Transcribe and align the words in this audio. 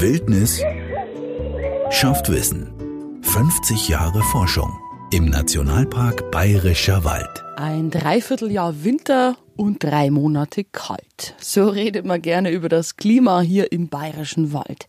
Wildnis 0.00 0.62
schafft 1.90 2.30
Wissen. 2.30 2.72
50 3.20 3.90
Jahre 3.90 4.22
Forschung 4.22 4.72
im 5.12 5.26
Nationalpark 5.26 6.30
Bayerischer 6.30 7.04
Wald. 7.04 7.44
Ein 7.58 7.90
Dreivierteljahr 7.90 8.82
Winter 8.82 9.36
und 9.56 9.84
drei 9.84 10.10
Monate 10.10 10.64
kalt. 10.64 11.34
So 11.38 11.68
redet 11.68 12.06
man 12.06 12.22
gerne 12.22 12.50
über 12.50 12.70
das 12.70 12.96
Klima 12.96 13.42
hier 13.42 13.72
im 13.72 13.88
Bayerischen 13.88 14.54
Wald. 14.54 14.86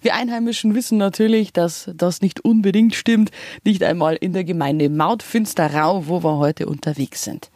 Wir 0.00 0.14
Einheimischen 0.14 0.76
wissen 0.76 0.96
natürlich, 0.96 1.52
dass 1.52 1.90
das 1.96 2.20
nicht 2.20 2.44
unbedingt 2.44 2.94
stimmt, 2.94 3.32
nicht 3.64 3.82
einmal 3.82 4.14
in 4.14 4.32
der 4.32 4.44
Gemeinde 4.44 4.88
Mautfinsterau, 4.90 6.06
wo 6.06 6.22
wir 6.22 6.36
heute 6.36 6.66
unterwegs 6.66 7.24
sind. 7.24 7.50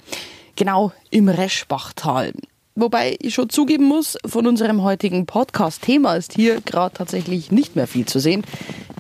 Genau 0.57 0.91
im 1.11 1.29
Reschbachtal. 1.29 2.33
Wobei 2.79 3.17
ich 3.21 3.33
schon 3.33 3.49
zugeben 3.49 3.85
muss, 3.85 4.19
von 4.27 4.47
unserem 4.47 4.83
heutigen 4.83 5.25
Podcast-Thema 5.25 6.15
ist 6.15 6.35
hier 6.35 6.61
gerade 6.61 6.95
tatsächlich 6.95 7.51
nicht 7.51 7.75
mehr 7.75 7.87
viel 7.87 8.05
zu 8.05 8.19
sehen. 8.19 8.45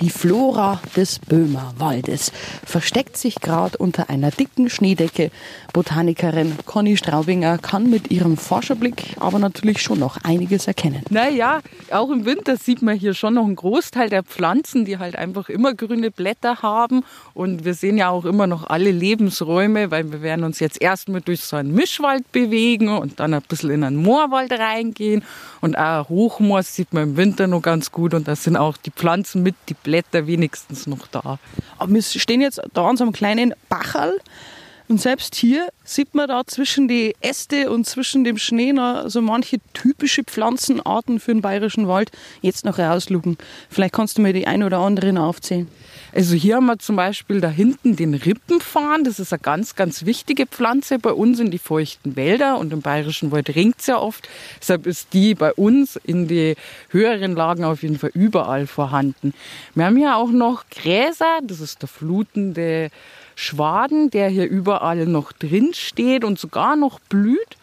Die 0.01 0.11
Flora 0.11 0.83
des 0.95 1.19
Böhmerwaldes 1.19 2.31
versteckt 2.67 3.17
sich 3.17 3.37
gerade 3.37 3.79
unter 3.79 4.11
einer 4.11 4.31
dicken 4.31 4.69
Schneedecke. 4.69 5.31
Botanikerin 5.73 6.53
Conny 6.67 6.99
Straubinger 6.99 7.57
kann 7.57 7.89
mit 7.89 8.11
ihrem 8.11 8.37
Forscherblick 8.37 9.17
aber 9.19 9.39
natürlich 9.39 9.81
schon 9.81 9.99
noch 9.99 10.19
einiges 10.23 10.67
erkennen. 10.67 11.03
Naja, 11.09 11.61
auch 11.91 12.11
im 12.11 12.27
Winter 12.27 12.59
sieht 12.59 12.83
man 12.83 12.99
hier 12.99 13.15
schon 13.15 13.35
noch 13.35 13.45
einen 13.45 13.57
Großteil 13.57 14.11
der 14.11 14.23
Pflanzen, 14.23 14.85
die 14.85 14.99
halt 14.99 15.17
einfach 15.17 15.49
immer 15.49 15.73
grüne 15.73 16.11
Blätter 16.11 16.61
haben. 16.61 17.03
Und 17.33 17.65
wir 17.65 17.73
sehen 17.73 17.97
ja 17.97 18.11
auch 18.11 18.27
immer 18.27 18.47
noch 18.47 18.69
alle 18.69 18.91
Lebensräume, 18.91 19.91
weil 19.91 20.13
wir 20.13 20.21
werden 20.21 20.45
uns 20.45 20.61
jetzt 20.61 20.81
erstmal 20.81 21.23
durch 21.23 21.41
so 21.41 21.57
einen 21.57 21.73
Mischwald 21.73 22.31
bewegen 22.33 22.89
und 22.89 23.19
dann 23.19 23.33
ein 23.33 23.43
bisschen 23.49 23.66
in 23.71 23.85
einen 23.85 23.97
Moorwald 23.97 24.53
reingehen. 24.53 25.23
Und 25.61 25.77
auch 25.77 26.09
Hochmoor 26.09 26.63
sieht 26.63 26.93
man 26.93 27.03
im 27.03 27.17
Winter 27.17 27.47
noch 27.47 27.63
ganz 27.63 27.93
gut. 27.93 28.15
Und 28.15 28.29
da 28.29 28.37
sind 28.37 28.57
auch 28.57 28.77
die 28.77 28.91
Pflanzen 28.91 29.43
mit, 29.43 29.55
die 29.69 29.75
Blätter 29.75 30.27
wenigstens 30.27 30.87
noch 30.87 31.07
da. 31.07 31.39
Aber 31.79 31.93
wir 31.93 32.03
stehen 32.03 32.41
jetzt 32.41 32.61
da 32.73 32.87
an 32.87 32.97
so 32.97 33.05
einem 33.05 33.13
kleinen 33.13 33.55
Bachal. 33.69 34.19
Und 34.89 35.01
selbst 35.01 35.35
hier 35.35 35.69
sieht 35.85 36.15
man 36.15 36.29
da 36.29 36.43
zwischen 36.47 36.87
die 36.87 37.17
Äste 37.21 37.71
und 37.71 37.87
zwischen 37.87 38.23
dem 38.23 38.39
Schnee 38.39 38.73
noch 38.73 39.09
so 39.09 39.21
manche 39.21 39.59
typische 39.73 40.23
Pflanzenarten 40.23 41.19
für 41.19 41.33
den 41.33 41.43
bayerischen 41.43 41.89
Wald 41.89 42.13
jetzt 42.41 42.65
noch 42.65 42.79
rauslugen. 42.79 43.37
Vielleicht 43.69 43.95
kannst 43.95 44.17
du 44.17 44.23
mir 44.23 44.33
die 44.33 44.47
ein 44.47 44.63
oder 44.63 44.79
anderen 44.79 45.19
aufzählen. 45.19 45.69
Also 46.15 46.35
hier 46.35 46.57
haben 46.57 46.67
wir 46.67 46.79
zum 46.79 46.97
Beispiel 46.97 47.41
da 47.41 47.49
hinten 47.49 47.97
den 47.97 48.15
Rippenfarn. 48.15 49.03
Das 49.03 49.19
ist 49.19 49.33
eine 49.33 49.41
ganz, 49.41 49.75
ganz 49.75 50.07
wichtige 50.07 50.47
Pflanze 50.47 50.99
bei 50.99 51.13
uns 51.13 51.41
in 51.41 51.51
die 51.51 51.59
feuchten 51.59 52.15
Wälder 52.15 52.59
und 52.59 52.73
im 52.73 52.81
bayerischen 52.81 53.33
Wald 53.33 53.55
ringt 53.55 53.81
es 53.81 53.89
ja 53.89 53.99
oft. 53.99 54.29
Deshalb 54.61 54.87
ist 54.87 55.13
die 55.13 55.35
bei 55.35 55.53
uns 55.53 55.97
in 55.97 56.29
die 56.29 56.55
höheren 56.91 57.35
Lagen 57.35 57.65
auf 57.65 57.83
jeden 57.83 57.99
Fall 57.99 58.13
überall 58.15 58.67
vorhanden. 58.67 59.35
Wir 59.75 59.85
haben 59.85 59.97
hier 59.97 60.17
auch 60.17 60.31
noch 60.31 60.65
Gräser. 60.71 61.41
Das 61.43 61.61
ist 61.61 61.83
der 61.83 61.89
flutende 61.89 62.91
Schwaden, 63.37 64.11
der 64.11 64.29
hier 64.29 64.49
überall 64.49 65.07
noch 65.07 65.31
drin 65.31 65.73
steht 65.75 66.25
und 66.25 66.39
sogar 66.39 66.75
noch 66.75 66.99
blüht. 66.99 67.57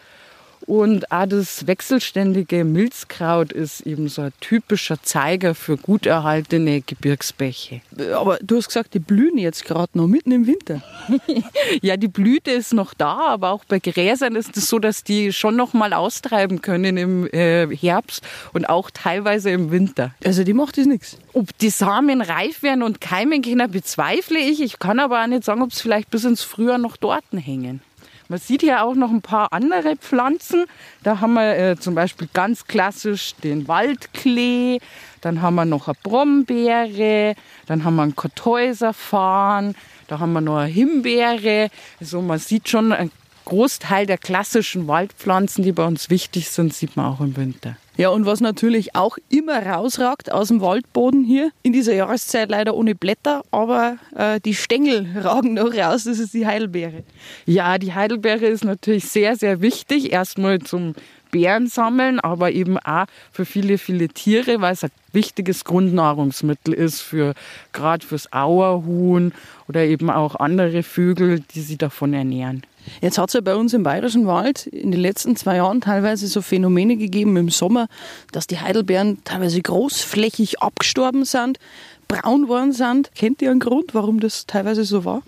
Und 0.66 1.12
auch 1.12 1.26
das 1.26 1.68
wechselständige 1.68 2.64
Milzkraut 2.64 3.52
ist 3.52 3.82
eben 3.82 4.08
so 4.08 4.24
ein 4.24 4.34
typischer 4.40 5.02
Zeiger 5.04 5.56
für 5.56 5.78
gut 5.78 6.06
erhaltene 6.06 6.82
Gebirgsbäche. 6.82 7.82
Aber 8.16 8.38
du 8.42 8.58
hast 8.58 8.68
gesagt, 8.68 8.94
die 8.94 9.00
blühen 9.00 9.38
jetzt 9.38 9.66
gerade 9.66 9.98
noch 9.98 10.08
mitten 10.08 10.32
im 10.32 10.48
Winter. 10.48 10.82
ja, 11.82 11.98
die 11.98 12.08
Blüte 12.08 12.52
ist 12.52 12.74
noch 12.74 12.94
da, 12.94 13.20
aber 13.20 13.52
auch 13.52 13.66
bei 13.66 13.80
Gräsern 13.80 14.36
ist 14.36 14.56
es 14.56 14.70
so, 14.70 14.80
dass 14.80 15.04
die 15.04 15.34
schon 15.34 15.56
noch 15.56 15.74
mal 15.74 15.94
austreiben 15.94 16.62
können 16.62 16.98
im 16.98 17.28
äh, 17.28 17.68
Herbst 17.76 18.24
und 18.54 18.70
auch 18.70 18.90
teilweise 18.90 19.50
im 19.50 19.72
Winter. 19.72 20.14
Also 20.24 20.44
die 20.44 20.54
macht 20.54 20.78
das 20.78 20.86
nichts. 20.86 21.18
Ob 21.34 21.58
die 21.58 21.70
Samen 21.70 22.22
reif 22.22 22.64
werden 22.64 22.84
und 22.84 23.02
keimen 23.02 23.42
können, 23.42 23.70
bezweifle 23.70 24.40
ich. 24.40 24.62
Ich 24.62 24.80
kann 24.80 25.00
aber 25.00 25.24
auch 25.24 25.28
nicht 25.28 25.44
sagen, 25.44 25.62
ob 25.62 25.72
es 25.72 25.82
vielleicht 25.82 26.10
bis 26.10 26.24
ins 26.24 26.44
Frühjahr 26.44 26.78
noch 26.78 26.96
dort 26.96 27.24
hängen. 27.32 27.82
Man 28.30 28.40
sieht 28.40 28.62
hier 28.62 28.84
auch 28.84 28.96
noch 28.96 29.12
ein 29.12 29.22
paar 29.22 29.52
andere 29.52 29.96
Pflanzen. 29.96 30.66
Da 31.04 31.20
haben 31.20 31.34
wir 31.34 31.58
äh, 31.58 31.76
zum 31.78 31.96
Beispiel 31.96 32.30
ganz 32.34 32.66
klassisch 32.66 33.36
den 33.44 33.68
Waldklee, 33.68 34.80
dann 35.22 35.42
haben 35.42 35.56
wir 35.56 35.66
noch 35.66 35.88
eine 35.88 35.98
Brombeere, 36.02 37.36
dann 37.66 37.84
haben 37.84 37.96
wir 37.96 38.04
einen 38.04 38.16
Kartäuserfarn, 38.16 39.76
da 40.08 40.20
haben 40.20 40.34
wir 40.34 40.42
noch 40.42 40.58
eine 40.58 40.72
Himbeere. 40.72 41.70
Also 42.00 42.22
man 42.22 42.40
sieht 42.40 42.70
schon 42.70 42.92
einen 42.92 43.12
Großteil 43.46 44.06
der 44.06 44.18
klassischen 44.18 44.88
Waldpflanzen, 44.88 45.64
die 45.64 45.72
bei 45.72 45.86
uns 45.86 46.10
wichtig 46.10 46.50
sind, 46.50 46.74
sieht 46.74 46.96
man 46.96 47.08
auch 47.08 47.20
im 47.20 47.36
Winter. 47.36 47.78
Ja, 47.96 48.10
und 48.10 48.26
was 48.26 48.42
natürlich 48.42 48.96
auch 48.96 49.18
immer 49.30 49.64
rausragt 49.66 50.32
aus 50.32 50.48
dem 50.48 50.62
Waldboden 50.62 51.24
hier, 51.24 51.52
in 51.62 51.74
dieser 51.74 51.94
Jahreszeit 51.94 52.50
leider 52.50 52.74
ohne 52.74 52.96
Blätter, 52.96 53.44
aber 53.52 53.98
äh, 54.16 54.40
die 54.40 54.56
Stängel 54.56 55.08
ragen 55.16 55.54
noch 55.54 55.74
raus, 55.74 56.06
das 56.06 56.18
ist 56.18 56.34
die 56.34 56.48
Heidelbeere. 56.48 57.04
Ja, 57.46 57.78
die 57.78 57.94
Heidelbeere 57.94 58.48
ist 58.48 58.64
natürlich 58.64 59.06
sehr, 59.06 59.36
sehr 59.36 59.62
wichtig. 59.62 60.12
Erstmal 60.12 60.60
zum 60.60 60.96
Beeren 61.34 61.68
sammeln, 61.68 62.20
aber 62.20 62.52
eben 62.52 62.78
auch 62.80 63.06
für 63.32 63.46
viele, 63.46 63.78
viele 63.78 64.08
Tiere, 64.08 64.62
weil 64.62 64.74
es 64.74 64.84
ein 64.84 64.92
wichtiges 65.12 65.64
Grundnahrungsmittel 65.66 66.74
ist 66.74 67.02
für 67.02 67.34
gerade 67.74 68.06
fürs 68.06 68.32
Auerhuhn 68.32 69.34
oder 69.68 69.82
eben 69.82 70.10
auch 70.10 70.36
andere 70.36 70.84
Vögel, 70.84 71.42
die 71.42 71.62
sich 71.62 71.78
davon 71.78 72.14
ernähren. 72.14 72.64
Jetzt 73.02 73.18
hat 73.18 73.30
es 73.30 73.34
ja 73.34 73.42
bei 73.42 73.56
uns 73.56 73.74
im 73.74 73.84
Bayerischen 73.84 74.28
Wald 74.28 74.68
in 74.68 74.92
den 74.92 75.02
letzten 75.02 75.36
zwei 75.36 75.58
Jahren 75.58 75.82
teilweise 75.82 76.28
so 76.28 76.42
Phänomene 76.42 76.98
gegeben 76.98 77.36
im 77.38 77.50
Sommer, 77.50 77.88
dass 78.32 78.48
die 78.48 78.60
Heidelbeeren 78.60 79.24
teilweise 79.24 79.62
großflächig 79.62 80.62
abgestorben 80.62 81.26
sind, 81.26 81.60
braun 82.08 82.48
worden 82.48 82.74
sind. 82.74 83.14
Kennt 83.16 83.42
ihr 83.42 83.52
einen 83.52 83.60
Grund, 83.60 83.94
warum 83.94 84.20
das 84.20 84.46
teilweise 84.46 84.84
so 84.84 85.06
war? 85.06 85.22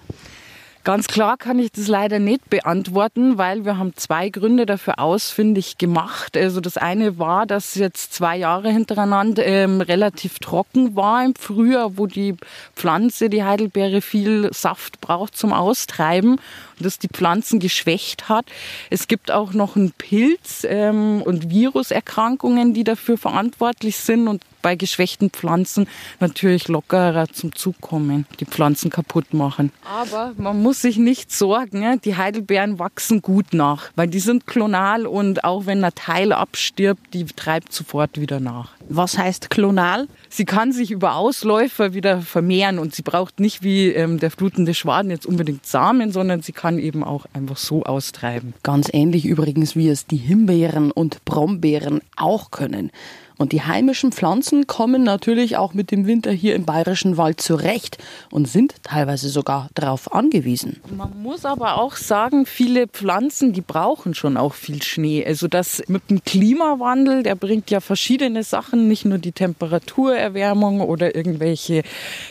Ganz 0.85 1.07
klar 1.07 1.35
kann 1.35 1.57
ich 1.57 1.71
das 1.71 1.87
leider 1.87 2.19
nicht 2.19 2.47
beantworten, 2.47 3.39
weil 3.39 3.65
wir 3.65 3.79
haben 3.79 3.95
zwei 3.95 4.29
Gründe 4.29 4.67
dafür 4.67 4.99
ausfindig 4.99 5.79
gemacht. 5.79 6.37
Also 6.37 6.61
das 6.61 6.77
eine 6.77 7.17
war, 7.17 7.47
dass 7.47 7.73
jetzt 7.73 8.13
zwei 8.13 8.37
Jahre 8.37 8.69
hintereinander 8.69 9.43
ähm, 9.43 9.81
relativ 9.81 10.37
trocken 10.37 10.95
war 10.95 11.25
im 11.25 11.33
Frühjahr, 11.33 11.97
wo 11.97 12.05
die 12.05 12.35
Pflanze, 12.75 13.31
die 13.31 13.43
Heidelbeere, 13.43 13.99
viel 13.99 14.53
Saft 14.53 15.01
braucht 15.01 15.35
zum 15.35 15.53
Austreiben 15.53 16.33
und 16.33 16.85
das 16.85 16.99
die 16.99 17.09
Pflanzen 17.09 17.59
geschwächt 17.59 18.29
hat. 18.29 18.45
Es 18.91 19.07
gibt 19.07 19.31
auch 19.31 19.53
noch 19.53 19.75
einen 19.75 19.91
Pilz 19.91 20.67
ähm, 20.69 21.23
und 21.23 21.49
Viruserkrankungen, 21.49 22.75
die 22.75 22.83
dafür 22.83 23.17
verantwortlich 23.17 23.97
sind 23.97 24.27
und 24.27 24.43
bei 24.65 24.75
geschwächten 24.75 25.29
Pflanzen 25.29 25.87
natürlich 26.19 26.67
lockerer 26.69 27.27
zum 27.27 27.53
Zug 27.53 27.79
kommen, 27.81 28.25
die 28.39 28.45
Pflanzen 28.45 28.89
kaputt 28.89 29.31
machen. 29.31 29.71
Aber 29.83 30.33
man 30.37 30.59
muss 30.59 30.81
sich 30.81 30.97
nicht 30.97 31.31
sorgen, 31.31 32.01
die 32.03 32.17
Heidelbeeren 32.17 32.79
wachsen 32.79 33.21
gut 33.21 33.53
nach, 33.53 33.91
weil 33.95 34.07
die 34.07 34.19
sind 34.19 34.47
klonal 34.47 35.05
und 35.05 35.43
auch 35.43 35.67
wenn 35.67 35.83
ein 35.83 35.93
Teil 35.93 36.33
abstirbt, 36.33 37.13
die 37.13 37.25
treibt 37.25 37.73
sofort 37.73 38.19
wieder 38.19 38.39
nach. 38.39 38.71
Was 38.87 39.17
heißt 39.17 39.49
klonal? 39.49 40.07
Sie 40.29 40.45
kann 40.45 40.71
sich 40.71 40.91
über 40.91 41.15
Ausläufer 41.15 41.93
wieder 41.93 42.21
vermehren 42.21 42.77
und 42.77 42.93
sie 42.93 43.01
braucht 43.01 43.39
nicht 43.39 43.63
wie 43.63 43.89
ähm, 43.89 44.19
der 44.19 44.31
flutende 44.31 44.73
Schwaden 44.73 45.09
jetzt 45.09 45.25
unbedingt 45.25 45.65
Samen, 45.65 46.11
sondern 46.11 46.41
sie 46.41 46.51
kann 46.51 46.77
eben 46.77 47.03
auch 47.03 47.25
einfach 47.33 47.57
so 47.57 47.83
austreiben. 47.83 48.53
Ganz 48.63 48.89
ähnlich 48.91 49.25
übrigens, 49.25 49.75
wie 49.75 49.89
es 49.89 50.05
die 50.05 50.17
Himbeeren 50.17 50.91
und 50.91 51.25
Brombeeren 51.25 52.01
auch 52.15 52.51
können. 52.51 52.91
Und 53.37 53.51
die 53.51 53.61
heimischen 53.61 54.11
Pflanzen 54.11 54.65
kommen 54.65 55.03
natürlich 55.03 55.57
auch 55.57 55.73
mit 55.73 55.91
dem 55.91 56.07
Winter 56.07 56.31
hier 56.31 56.55
im 56.55 56.65
bayerischen 56.65 57.17
Wald 57.17 57.41
zurecht 57.41 57.97
und 58.31 58.47
sind 58.47 58.75
teilweise 58.83 59.29
sogar 59.29 59.69
darauf 59.73 60.13
angewiesen. 60.13 60.79
Man 60.95 61.21
muss 61.21 61.43
aber 61.43 61.77
auch 61.77 61.95
sagen, 61.95 62.45
viele 62.45 62.87
Pflanzen, 62.87 63.51
die 63.51 63.61
brauchen 63.61 64.13
schon 64.13 64.37
auch 64.37 64.53
viel 64.53 64.81
Schnee. 64.81 65.25
Also 65.25 65.47
das 65.47 65.83
mit 65.87 66.09
dem 66.09 66.23
Klimawandel, 66.23 67.23
der 67.23 67.35
bringt 67.35 67.69
ja 67.71 67.81
verschiedene 67.81 68.43
Sachen, 68.43 68.74
nicht 68.75 69.05
nur 69.05 69.17
die 69.17 69.31
Temperaturerwärmung 69.31 70.81
oder 70.81 71.15
irgendwelche 71.15 71.83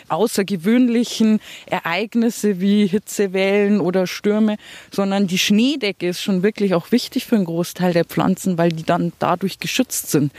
außergewöhnlichen 0.08 1.40
Ereignisse 1.66 2.60
wie 2.60 2.86
Hitzewellen 2.86 3.80
oder 3.80 4.06
Stürme, 4.06 4.56
sondern 4.90 5.26
die 5.26 5.38
Schneedecke 5.38 6.08
ist 6.08 6.22
schon 6.22 6.42
wirklich 6.42 6.74
auch 6.74 6.92
wichtig 6.92 7.26
für 7.26 7.36
einen 7.36 7.44
Großteil 7.44 7.92
der 7.92 8.04
Pflanzen, 8.04 8.58
weil 8.58 8.70
die 8.70 8.84
dann 8.84 9.12
dadurch 9.18 9.58
geschützt 9.58 10.10
sind. 10.10 10.32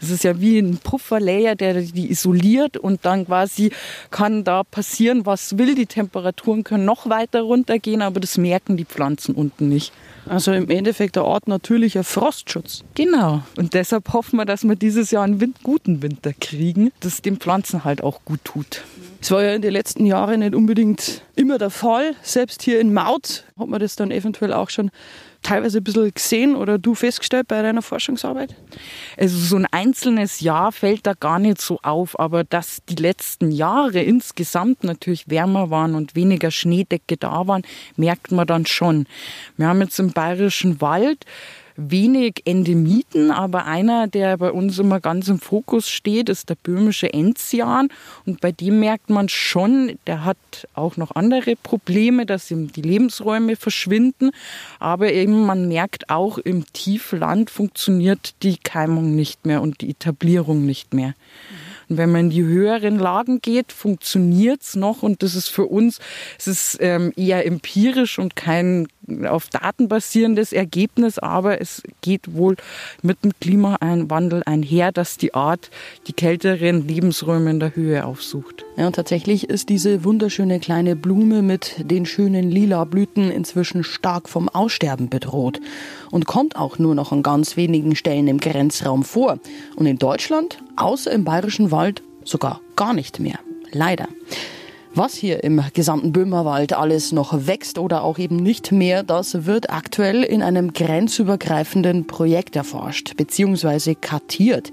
Das 0.00 0.10
ist 0.10 0.24
ja 0.24 0.40
wie 0.40 0.58
ein 0.58 0.78
Pufferlayer, 0.78 1.54
der 1.54 1.82
die 1.82 2.10
isoliert 2.10 2.76
und 2.76 3.04
dann 3.04 3.26
quasi 3.26 3.70
kann 4.10 4.44
da 4.44 4.62
passieren, 4.64 5.26
was 5.26 5.58
will. 5.58 5.74
Die 5.74 5.86
Temperaturen 5.86 6.64
können 6.64 6.84
noch 6.84 7.08
weiter 7.08 7.42
runtergehen, 7.42 8.02
aber 8.02 8.20
das 8.20 8.38
merken 8.38 8.76
die 8.76 8.84
Pflanzen 8.84 9.34
unten 9.34 9.68
nicht. 9.68 9.92
Also 10.26 10.52
im 10.52 10.68
Endeffekt 10.70 11.16
eine 11.16 11.26
Art 11.26 11.48
natürlicher 11.48 12.04
Frostschutz. 12.04 12.84
Genau. 12.94 13.42
Und 13.56 13.74
deshalb 13.74 14.12
hoffen 14.12 14.36
wir, 14.36 14.44
dass 14.44 14.64
wir 14.64 14.76
dieses 14.76 15.10
Jahr 15.10 15.24
einen 15.24 15.54
guten 15.62 16.02
Winter 16.02 16.32
kriegen, 16.32 16.92
das 17.00 17.22
den 17.22 17.38
Pflanzen 17.38 17.84
halt 17.84 18.02
auch 18.02 18.24
gut 18.24 18.40
tut. 18.44 18.82
Es 19.22 19.30
war 19.30 19.42
ja 19.42 19.54
in 19.54 19.60
den 19.60 19.72
letzten 19.72 20.06
Jahren 20.06 20.40
nicht 20.40 20.54
unbedingt 20.54 21.22
immer 21.36 21.58
der 21.58 21.70
Fall. 21.70 22.14
Selbst 22.22 22.62
hier 22.62 22.80
in 22.80 22.94
Maut 22.94 23.44
hat 23.58 23.68
man 23.68 23.78
das 23.78 23.94
dann 23.94 24.10
eventuell 24.10 24.52
auch 24.54 24.70
schon 24.70 24.90
teilweise 25.42 25.78
ein 25.78 25.84
bisschen 25.84 26.12
gesehen 26.12 26.56
oder 26.56 26.78
du 26.78 26.94
festgestellt 26.94 27.48
bei 27.48 27.60
deiner 27.62 27.82
Forschungsarbeit? 27.82 28.54
Also 29.18 29.38
so 29.38 29.56
ein 29.56 29.66
einzelnes 29.70 30.40
Jahr 30.40 30.72
fällt 30.72 31.06
da 31.06 31.14
gar 31.14 31.38
nicht 31.38 31.60
so 31.60 31.78
auf, 31.82 32.18
aber 32.18 32.44
dass 32.44 32.78
die 32.88 32.96
letzten 32.96 33.50
Jahre 33.50 34.00
insgesamt 34.00 34.84
natürlich 34.84 35.28
wärmer 35.28 35.70
waren 35.70 35.94
und 35.94 36.14
weniger 36.14 36.50
Schneedecke 36.50 37.16
da 37.16 37.46
waren, 37.46 37.62
merkt 37.96 38.32
man 38.32 38.46
dann 38.46 38.66
schon. 38.66 39.06
Wir 39.56 39.68
haben 39.68 39.80
jetzt 39.80 39.98
im 39.98 40.12
Bayerischen 40.12 40.80
Wald 40.80 41.24
wenig 41.88 42.42
Endemiten, 42.44 43.30
aber 43.30 43.66
einer, 43.66 44.06
der 44.06 44.36
bei 44.36 44.50
uns 44.50 44.78
immer 44.78 45.00
ganz 45.00 45.28
im 45.28 45.38
Fokus 45.38 45.88
steht, 45.88 46.28
ist 46.28 46.48
der 46.48 46.56
böhmische 46.56 47.12
Enzian. 47.12 47.88
Und 48.26 48.40
bei 48.40 48.52
dem 48.52 48.80
merkt 48.80 49.10
man 49.10 49.28
schon, 49.28 49.98
der 50.06 50.24
hat 50.24 50.36
auch 50.74 50.96
noch 50.96 51.14
andere 51.14 51.56
Probleme, 51.56 52.26
dass 52.26 52.50
ihm 52.50 52.72
die 52.72 52.82
Lebensräume 52.82 53.56
verschwinden. 53.56 54.30
Aber 54.78 55.12
eben 55.12 55.46
man 55.46 55.68
merkt 55.68 56.10
auch, 56.10 56.38
im 56.38 56.64
Tiefland 56.72 57.50
funktioniert 57.50 58.34
die 58.42 58.58
Keimung 58.58 59.14
nicht 59.14 59.46
mehr 59.46 59.62
und 59.62 59.80
die 59.80 59.90
Etablierung 59.90 60.66
nicht 60.66 60.92
mehr. 60.92 61.14
Und 61.90 61.96
wenn 61.96 62.12
man 62.12 62.26
in 62.26 62.30
die 62.30 62.44
höheren 62.44 62.98
Lagen 62.98 63.40
geht, 63.40 63.72
funktioniert 63.72 64.62
es 64.62 64.76
noch. 64.76 65.02
Und 65.02 65.24
das 65.24 65.34
ist 65.34 65.48
für 65.48 65.66
uns, 65.66 65.98
es 66.38 66.46
ist 66.46 66.78
ähm, 66.80 67.12
eher 67.16 67.44
empirisch 67.44 68.18
und 68.20 68.36
kein 68.36 68.86
auf 69.26 69.48
Daten 69.48 69.88
basierendes 69.88 70.52
Ergebnis, 70.52 71.18
aber 71.18 71.60
es 71.60 71.82
geht 72.00 72.34
wohl 72.34 72.56
mit 73.02 73.22
dem 73.24 73.32
Klimawandel 73.40 74.42
einher, 74.46 74.92
dass 74.92 75.16
die 75.16 75.34
Art 75.34 75.70
die 76.06 76.12
kälteren 76.12 76.86
Lebensräume 76.86 77.50
in 77.50 77.60
der 77.60 77.76
Höhe 77.76 78.04
aufsucht. 78.04 78.64
Ja, 78.76 78.86
und 78.86 78.96
tatsächlich 78.96 79.48
ist 79.48 79.68
diese 79.68 80.04
wunderschöne 80.04 80.60
kleine 80.60 80.96
Blume 80.96 81.42
mit 81.42 81.76
den 81.78 82.06
schönen 82.06 82.50
lila 82.50 82.84
Blüten 82.84 83.30
inzwischen 83.30 83.84
stark 83.84 84.28
vom 84.28 84.48
Aussterben 84.48 85.08
bedroht 85.08 85.60
und 86.10 86.26
kommt 86.26 86.56
auch 86.56 86.78
nur 86.78 86.94
noch 86.94 87.12
an 87.12 87.22
ganz 87.22 87.56
wenigen 87.56 87.96
Stellen 87.96 88.28
im 88.28 88.38
Grenzraum 88.38 89.04
vor. 89.04 89.38
Und 89.76 89.86
in 89.86 89.98
Deutschland, 89.98 90.58
außer 90.76 91.10
im 91.10 91.24
Bayerischen 91.24 91.70
Wald, 91.70 92.02
sogar 92.24 92.60
gar 92.76 92.94
nicht 92.94 93.20
mehr. 93.20 93.38
Leider. 93.72 94.08
Was 94.92 95.14
hier 95.14 95.44
im 95.44 95.62
gesamten 95.72 96.10
Böhmerwald 96.10 96.72
alles 96.72 97.12
noch 97.12 97.46
wächst 97.46 97.78
oder 97.78 98.02
auch 98.02 98.18
eben 98.18 98.34
nicht 98.34 98.72
mehr, 98.72 99.04
das 99.04 99.46
wird 99.46 99.70
aktuell 99.70 100.24
in 100.24 100.42
einem 100.42 100.72
grenzübergreifenden 100.72 102.08
Projekt 102.08 102.56
erforscht 102.56 103.16
bzw. 103.16 103.94
kartiert. 103.94 104.72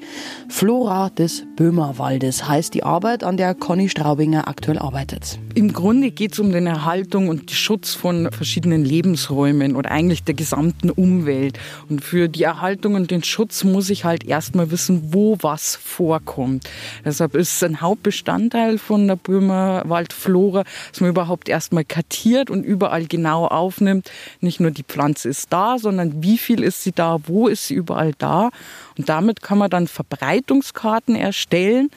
Flora 0.50 1.12
des 1.12 1.46
Böhmerwaldes 1.56 2.48
heißt 2.48 2.74
die 2.74 2.84
Arbeit, 2.84 3.24
an 3.24 3.38
der 3.38 3.54
Conny 3.54 3.90
Straubinger 3.90 4.48
aktuell 4.48 4.80
arbeitet. 4.80 5.38
Im 5.54 5.72
Grunde 5.72 6.10
geht 6.10 6.34
es 6.34 6.40
um 6.40 6.52
den 6.52 6.66
Erhaltung 6.66 7.30
und 7.30 7.52
Schutz 7.52 7.94
von 7.94 8.32
verschiedenen 8.32 8.84
Lebensräumen 8.84 9.76
oder 9.76 9.92
eigentlich 9.92 10.24
der 10.24 10.36
gesamten 10.36 10.90
Umwelt. 10.90 11.60
Und 11.90 12.04
für 12.04 12.28
die 12.28 12.44
Erhaltung 12.44 12.96
und 12.96 13.12
den 13.12 13.24
Schutz 13.24 13.64
muss 13.64 13.92
ich 13.92 14.04
halt 14.04 14.24
erstmal 14.24 14.72
wissen, 14.72 15.14
wo 15.14 15.38
was 15.42 15.76
vorkommt. 15.76 16.68
Deshalb 17.06 17.36
ist 17.36 17.64
ein 17.64 17.82
Hauptbestandteil 17.82 18.80
von 18.80 19.08
der 19.08 19.16
Böhmerwald 19.16 20.07
Waldflora, 20.08 20.64
dass 20.92 21.02
man 21.02 21.10
überhaupt 21.10 21.50
erstmal 21.50 21.86
kartiert 21.86 22.50
und 22.50 22.64
überall 22.64 23.06
genau 23.06 23.46
aufnimmt. 23.46 24.12
Nicht 24.42 24.60
nur 24.60 24.72
die 24.72 24.84
Pflanze 24.84 25.30
ist 25.30 25.52
da, 25.52 25.78
sondern 25.78 26.24
wie 26.24 26.38
viel 26.38 26.64
ist 26.64 26.84
sie 26.84 26.92
da, 26.92 27.18
wo 27.26 27.48
ist 27.48 27.68
sie 27.68 27.76
überall 27.76 28.14
da. 28.18 28.50
Und 28.98 29.10
damit 29.10 29.42
kann 29.42 29.58
man 29.58 29.70
dann 29.70 29.88
Verbreitungskarten 29.88 31.16
erstellen 31.16 31.90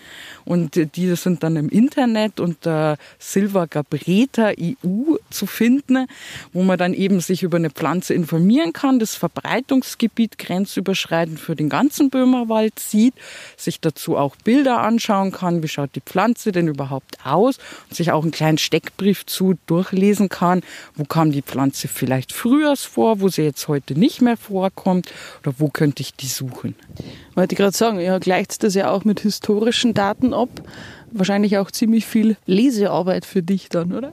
und 0.45 0.79
diese 0.97 1.17
sind 1.17 1.43
dann 1.43 1.57
im 1.57 1.69
Internet 1.69 2.41
unter 2.41 2.97
Silva 3.19 3.67
Gabreta 3.67 4.53
EU 4.61 5.17
zu 5.31 5.47
finden, 5.47 6.07
wo 6.53 6.63
man 6.63 6.79
dann 6.79 6.95
eben 6.95 7.21
sich 7.21 7.43
über 7.43 7.57
eine 7.57 7.71
Pflanze 7.71 8.15
informieren 8.15 8.73
kann, 8.73 8.99
das 8.99 9.15
Verbreitungsgebiet 9.15 10.39
grenzüberschreitend 10.39 11.41
für 11.41 11.57
den 11.57 11.69
ganzen 11.69 12.11
Böhmerwald 12.11 12.79
sieht, 12.79 13.15
sich 13.57 13.81
dazu 13.81 14.17
auch 14.17 14.37
Bilder 14.37 14.81
anschauen 14.81 15.33
kann, 15.33 15.63
wie 15.63 15.69
schaut 15.69 15.95
die 15.95 16.01
Pflanze 16.01 16.53
denn 16.53 16.69
überhaupt 16.69 17.19
aus 17.25 17.59
und 17.89 17.97
sich 17.97 18.13
auch 18.13 18.23
einen 18.23 18.33
kleinen 18.33 18.59
Steckbrief 18.59 19.27
zu 19.27 19.57
durchlesen 19.67 20.29
kann, 20.29 20.63
wo 20.95 21.05
kam 21.05 21.33
die 21.33 21.43
Pflanze 21.43 21.89
vielleicht 21.89 22.33
früher 22.33 22.77
vor, 22.77 23.21
wo 23.21 23.29
sie 23.29 23.43
jetzt 23.43 23.69
heute 23.69 23.99
nicht 23.99 24.21
mehr 24.21 24.37
vorkommt 24.37 25.13
oder 25.43 25.55
wo 25.59 25.69
könnte 25.69 26.03
ich 26.03 26.15
die 26.15 26.27
suchen. 26.27 26.75
Wollte 27.35 27.55
ich 27.55 27.59
gerade 27.59 27.77
sagen, 27.77 28.01
ja, 28.01 28.19
gleicht 28.19 28.63
das 28.63 28.75
ja 28.75 28.91
auch 28.91 29.05
mit 29.05 29.21
historischen 29.21 29.95
Daten 29.95 30.35
ab. 30.35 30.49
Wahrscheinlich 31.13 31.59
auch 31.59 31.71
ziemlich 31.71 32.07
viel 32.07 32.37
Lesearbeit 32.47 33.25
für 33.25 33.43
dich 33.43 33.69
dann, 33.69 33.93
oder? 33.93 34.13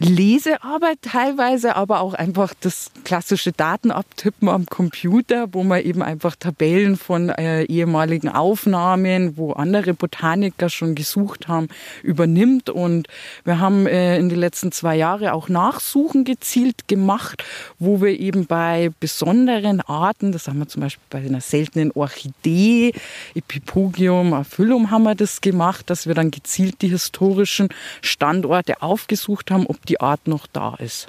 Lesearbeit 0.00 1.02
teilweise, 1.02 1.74
aber 1.74 2.00
auch 2.00 2.14
einfach 2.14 2.54
das 2.60 2.92
klassische 3.02 3.50
Datenabtippen 3.50 4.48
am 4.48 4.66
Computer, 4.66 5.48
wo 5.52 5.64
man 5.64 5.82
eben 5.82 6.02
einfach 6.02 6.36
Tabellen 6.36 6.96
von 6.96 7.30
äh, 7.30 7.64
ehemaligen 7.64 8.28
Aufnahmen, 8.28 9.36
wo 9.36 9.52
andere 9.54 9.94
Botaniker 9.94 10.68
schon 10.70 10.94
gesucht 10.94 11.48
haben, 11.48 11.66
übernimmt. 12.04 12.70
Und 12.70 13.08
wir 13.44 13.58
haben 13.58 13.88
äh, 13.88 14.18
in 14.18 14.28
den 14.28 14.38
letzten 14.38 14.70
zwei 14.70 14.94
Jahren 14.94 15.28
auch 15.28 15.48
Nachsuchen 15.48 16.22
gezielt 16.22 16.86
gemacht, 16.86 17.42
wo 17.80 18.00
wir 18.00 18.20
eben 18.20 18.46
bei 18.46 18.92
besonderen 19.00 19.80
Arten, 19.80 20.30
das 20.30 20.46
haben 20.46 20.60
wir 20.60 20.68
zum 20.68 20.82
Beispiel 20.82 21.04
bei 21.10 21.18
einer 21.18 21.40
seltenen 21.40 21.90
Orchidee, 21.90 22.92
Epipogium 23.34 24.32
aphyllum 24.32 24.92
haben 24.92 25.02
wir 25.02 25.16
das 25.16 25.40
gemacht, 25.40 25.90
dass 25.90 26.06
wir 26.06 26.14
dann 26.14 26.30
gezielt 26.30 26.82
die 26.82 26.88
historischen 26.88 27.68
Standorte 28.00 28.80
aufgesucht 28.80 29.50
haben, 29.50 29.66
ob 29.66 29.87
die 29.88 30.00
Art 30.00 30.28
noch 30.28 30.46
da 30.46 30.74
ist. 30.74 31.08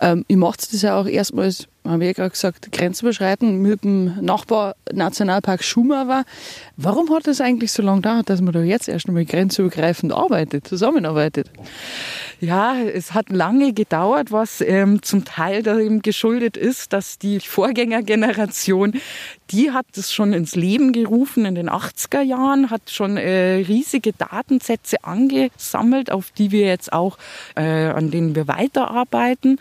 Ähm, 0.00 0.24
ich 0.28 0.36
mache 0.36 0.56
das 0.56 0.82
ja 0.82 0.98
auch 0.98 1.06
erstmals, 1.06 1.68
haben 1.84 2.00
wir 2.00 2.06
ja 2.06 2.12
gerade 2.14 2.30
gesagt, 2.30 2.72
grenzüberschreitend 2.72 3.60
mit 3.60 3.84
dem 3.84 4.18
Nachbar 4.24 4.74
Nationalpark 4.90 5.62
Schumauer. 5.62 6.24
Warum 6.78 7.10
hat 7.14 7.26
das 7.26 7.42
eigentlich 7.42 7.72
so 7.72 7.82
lange 7.82 8.00
gedauert, 8.00 8.30
dass 8.30 8.40
man 8.40 8.54
da 8.54 8.62
jetzt 8.62 8.88
erst 8.88 9.06
einmal 9.06 9.26
grenzübergreifend 9.26 10.12
arbeitet, 10.12 10.66
zusammenarbeitet? 10.66 11.50
Ja, 12.40 12.76
es 12.78 13.12
hat 13.12 13.28
lange 13.28 13.74
gedauert, 13.74 14.32
was 14.32 14.62
ähm, 14.62 15.02
zum 15.02 15.26
Teil 15.26 15.62
darin 15.62 16.00
geschuldet 16.00 16.56
ist, 16.56 16.94
dass 16.94 17.18
die 17.18 17.40
Vorgängergeneration, 17.40 18.94
die 19.50 19.70
hat 19.70 19.86
es 19.94 20.12
schon 20.12 20.32
ins 20.32 20.54
Leben 20.54 20.92
gerufen 20.92 21.44
in 21.44 21.54
den 21.54 21.68
80er 21.68 22.22
Jahren, 22.22 22.70
hat 22.70 22.90
schon 22.90 23.18
äh, 23.18 23.56
riesige 23.56 24.12
Datensätze 24.14 25.04
angesammelt, 25.04 26.10
auf 26.10 26.30
die 26.30 26.50
wir 26.50 26.66
jetzt 26.66 26.94
auch, 26.94 27.18
äh, 27.56 27.88
an 27.88 28.10
denen 28.10 28.34
wir 28.34 28.48
weiterarbeiten. 28.48 29.60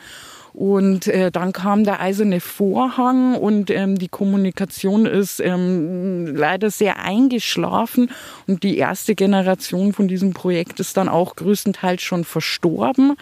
Und 0.53 1.07
äh, 1.07 1.31
dann 1.31 1.51
kam 1.51 1.83
der 1.83 2.00
eiserne 2.00 2.39
Vorhang 2.39 3.35
und 3.35 3.71
ähm, 3.71 3.97
die 3.97 4.07
Kommunikation 4.07 5.07
ist 5.07 5.39
ähm, 5.39 6.27
leider 6.35 6.69
sehr 6.69 7.00
eingeschlafen. 7.00 8.11
Und 8.45 8.61
die 8.61 8.77
erste 8.77 9.15
Generation 9.15 9.94
von 9.94 10.07
diesem 10.07 10.33
Projekt 10.33 10.80
ist 10.80 10.95
dann 10.95 11.09
auch 11.09 11.35
größtenteils 11.35 12.04
schon 12.04 12.23
verstorben. 12.23 13.16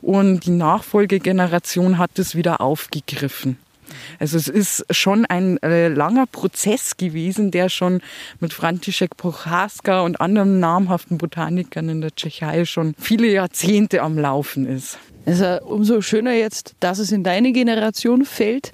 Und 0.00 0.46
die 0.46 0.50
Nachfolgegeneration 0.50 1.98
hat 1.98 2.18
es 2.18 2.34
wieder 2.34 2.62
aufgegriffen. 2.62 3.58
Also 4.18 4.36
es 4.36 4.48
ist 4.48 4.84
schon 4.90 5.26
ein 5.26 5.62
äh, 5.62 5.88
langer 5.88 6.26
Prozess 6.26 6.96
gewesen, 6.96 7.50
der 7.50 7.68
schon 7.68 8.00
mit 8.40 8.52
František 8.52 9.16
Prochaska 9.16 10.00
und 10.02 10.20
anderen 10.20 10.60
namhaften 10.60 11.18
Botanikern 11.18 11.88
in 11.88 12.00
der 12.00 12.14
Tschechei 12.14 12.64
schon 12.64 12.94
viele 12.98 13.28
Jahrzehnte 13.28 14.02
am 14.02 14.18
Laufen 14.18 14.66
ist. 14.66 14.98
Also 15.28 15.60
umso 15.66 16.00
schöner 16.00 16.32
jetzt, 16.32 16.74
dass 16.80 16.98
es 16.98 17.12
in 17.12 17.22
deine 17.22 17.52
Generation 17.52 18.24
fällt, 18.24 18.72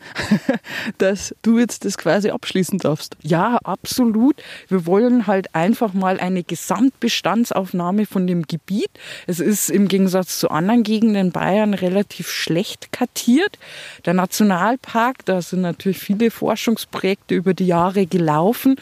dass 0.99 1.35
du 1.43 1.59
jetzt 1.59 1.85
das 1.85 1.99
quasi 1.99 2.31
abschließen 2.31 2.79
darfst. 2.79 3.17
Ja, 3.23 3.59
absolut. 3.65 4.37
Wir 4.69 4.87
wollen 4.87 5.27
halt 5.27 5.53
einfach 5.57 5.95
mal 5.95 6.21
eine 6.21 6.45
Gesamtbestandsaufnahme 6.45 8.07
von 8.07 8.29
dem 8.29 8.45
Gebiet. 8.45 8.91
Es 9.27 9.41
ist 9.41 9.69
im 9.69 9.89
Gegensatz 9.89 10.39
zu 10.39 10.49
anderen 10.49 10.85
Gegenden 10.85 11.33
Bayern 11.33 11.75
relativ 11.75 12.29
schlecht 12.29 12.93
kartiert. 12.93 13.59
Der 14.07 14.15
Nationalpark, 14.15 15.25
da 15.25 15.43
sind 15.43 15.63
natürlich 15.63 15.99
viele 15.99 16.31
Forschungsprojekte 16.31 17.35
über 17.35 17.55
die 17.55 17.67
Jahre 17.67 18.07
gelaufen. 18.07 18.77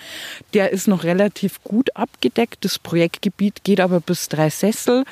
Der 0.52 0.72
ist 0.72 0.88
noch 0.88 1.04
relativ 1.04 1.64
gut 1.64 1.96
abgedeckt. 1.96 2.66
Das 2.66 2.78
Projektgebiet 2.78 3.64
geht 3.64 3.80
aber 3.80 4.00
bis 4.00 4.28
Dreisessel 4.28 5.04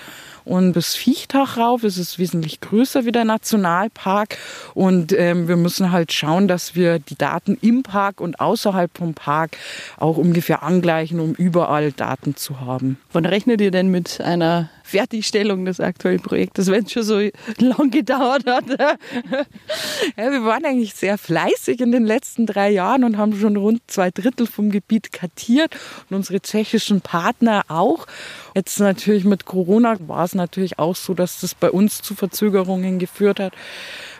und 0.45 0.73
bis 0.73 0.95
Viechtach 0.95 1.57
rauf. 1.57 1.85
Es 1.85 1.99
ist 1.99 2.19
wesentlich 2.19 2.61
größer 2.61 3.05
wie 3.05 3.13
der 3.13 3.25
Nationalpark 3.25 4.39
und 4.75 5.13
ähm, 5.13 5.49
wir 5.49 5.57
müssen 5.57 5.93
halt 5.93 6.13
schauen, 6.13 6.49
dass 6.49 6.75
wir 6.75 6.99
die 6.99 7.17
Daten 7.17 7.59
im 7.61 7.83
Park 7.83 8.21
und 8.21 8.41
außerhalb 8.41 8.97
vom 8.97 9.15
Park 9.15 9.57
auch 9.99 10.17
ungefähr 10.17 10.63
angleichen, 10.63 11.21
um 11.21 11.35
überall 11.35 11.93
Daten 11.93 12.37
zu 12.37 12.61
haben. 12.61 12.99
Wann 13.13 13.27
rechnet 13.27 13.61
ihr 13.61 13.71
denn 13.71 13.89
mit 13.89 14.21
einer 14.21 14.71
Fertigstellung 14.91 15.65
des 15.65 15.81
aktuellen 15.81 16.21
Projektes, 16.21 16.71
wenn 16.71 16.85
es 16.85 16.93
schon 16.93 17.03
so 17.03 17.19
lang 17.59 17.91
gedauert 17.91 18.47
hat? 18.47 18.65
ja, 20.17 20.31
wir 20.31 20.45
waren 20.45 20.65
eigentlich 20.65 20.95
sehr 20.95 21.17
fleißig 21.17 21.81
in 21.81 21.93
den 21.93 22.05
letzten 22.05 22.47
drei 22.47 22.71
Jahren 22.71 23.05
und 23.05 23.17
haben 23.17 23.39
schon 23.39 23.57
rund 23.57 23.83
zwei 23.87 24.11
Drittel 24.11 24.47
vom 24.47 24.71
Gebiet 24.71 25.13
kartiert 25.13 25.77
und 26.09 26.17
unsere 26.17 26.41
tschechischen 26.41 27.01
Partner 27.01 27.63
auch. 27.69 28.07
Jetzt 28.55 28.81
natürlich 28.81 29.25
mit 29.25 29.45
Corona 29.45 29.97
war 30.01 30.25
es 30.25 30.35
natürlich 30.35 30.79
auch 30.79 30.97
so, 30.97 31.15
dass 31.15 31.41
das 31.41 31.55
bei 31.55 31.71
uns 31.71 32.03
zu 32.03 32.15
Verzögerungen 32.15 32.99
geführt 32.99 33.41
hat. 33.41 33.53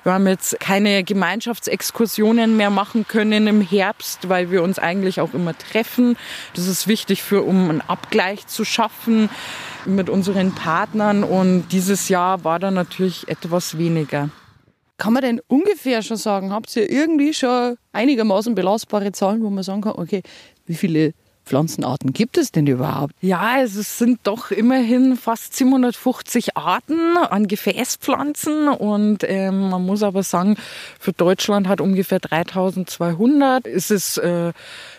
Wir 0.03 0.13
haben 0.13 0.27
jetzt 0.27 0.59
keine 0.61 1.05
Gemeinschaftsexkursionen 1.05 2.57
mehr 2.57 2.71
machen 2.71 3.07
können 3.07 3.47
im 3.47 3.61
Herbst, 3.61 4.29
weil 4.29 4.51
wir 4.51 4.63
uns 4.63 4.79
eigentlich 4.79 5.21
auch 5.21 5.35
immer 5.35 5.57
treffen. 5.57 6.17
Das 6.55 6.67
ist 6.67 6.89
wichtig 6.89 7.23
für, 7.23 7.43
um 7.43 7.69
einen 7.69 7.81
Abgleich 7.83 8.47
zu 8.47 8.65
schaffen 8.65 9.29
mit 9.85 10.09
unseren 10.09 10.55
Partnern. 10.61 11.25
Und 11.25 11.69
dieses 11.73 12.09
Jahr 12.09 12.45
war 12.45 12.59
da 12.59 12.71
natürlich 12.71 13.29
etwas 13.29 13.79
weniger. 13.79 14.29
Kann 14.99 15.15
man 15.15 15.23
denn 15.23 15.41
ungefähr 15.49 16.03
schon 16.03 16.19
sagen, 16.19 16.53
habt 16.53 16.75
ihr 16.77 16.91
irgendwie 16.91 17.33
schon 17.33 17.77
einigermaßen 17.93 18.55
belastbare 18.55 19.13
Zahlen, 19.13 19.43
wo 19.43 19.49
man 19.49 19.65
sagen 19.65 19.81
kann, 19.81 19.95
okay, 19.97 20.23
wie 20.67 20.75
viele 20.75 21.15
Pflanzenarten 21.47 22.13
gibt 22.13 22.37
es 22.37 22.53
denn 22.53 22.67
überhaupt? 22.67 23.15
Ja, 23.23 23.41
also 23.41 23.81
es 23.81 23.97
sind 23.97 24.21
doch 24.25 24.51
immerhin 24.51 25.17
fast 25.17 25.57
750 25.57 26.57
Arten 26.57 27.17
an 27.17 27.49
Gefäßpflanzen 27.49 28.69
und 28.69 29.25
ähm, 29.25 29.71
man 29.71 29.85
muss 29.85 30.03
aber 30.03 30.23
sagen, 30.23 30.57
für 30.99 31.13
Deutschland 31.13 31.67
hat 31.67 31.81
ungefähr 31.81 32.21
3200 32.21 33.67
ist 33.67 33.91
es 33.91 34.19
äh, 34.19 34.53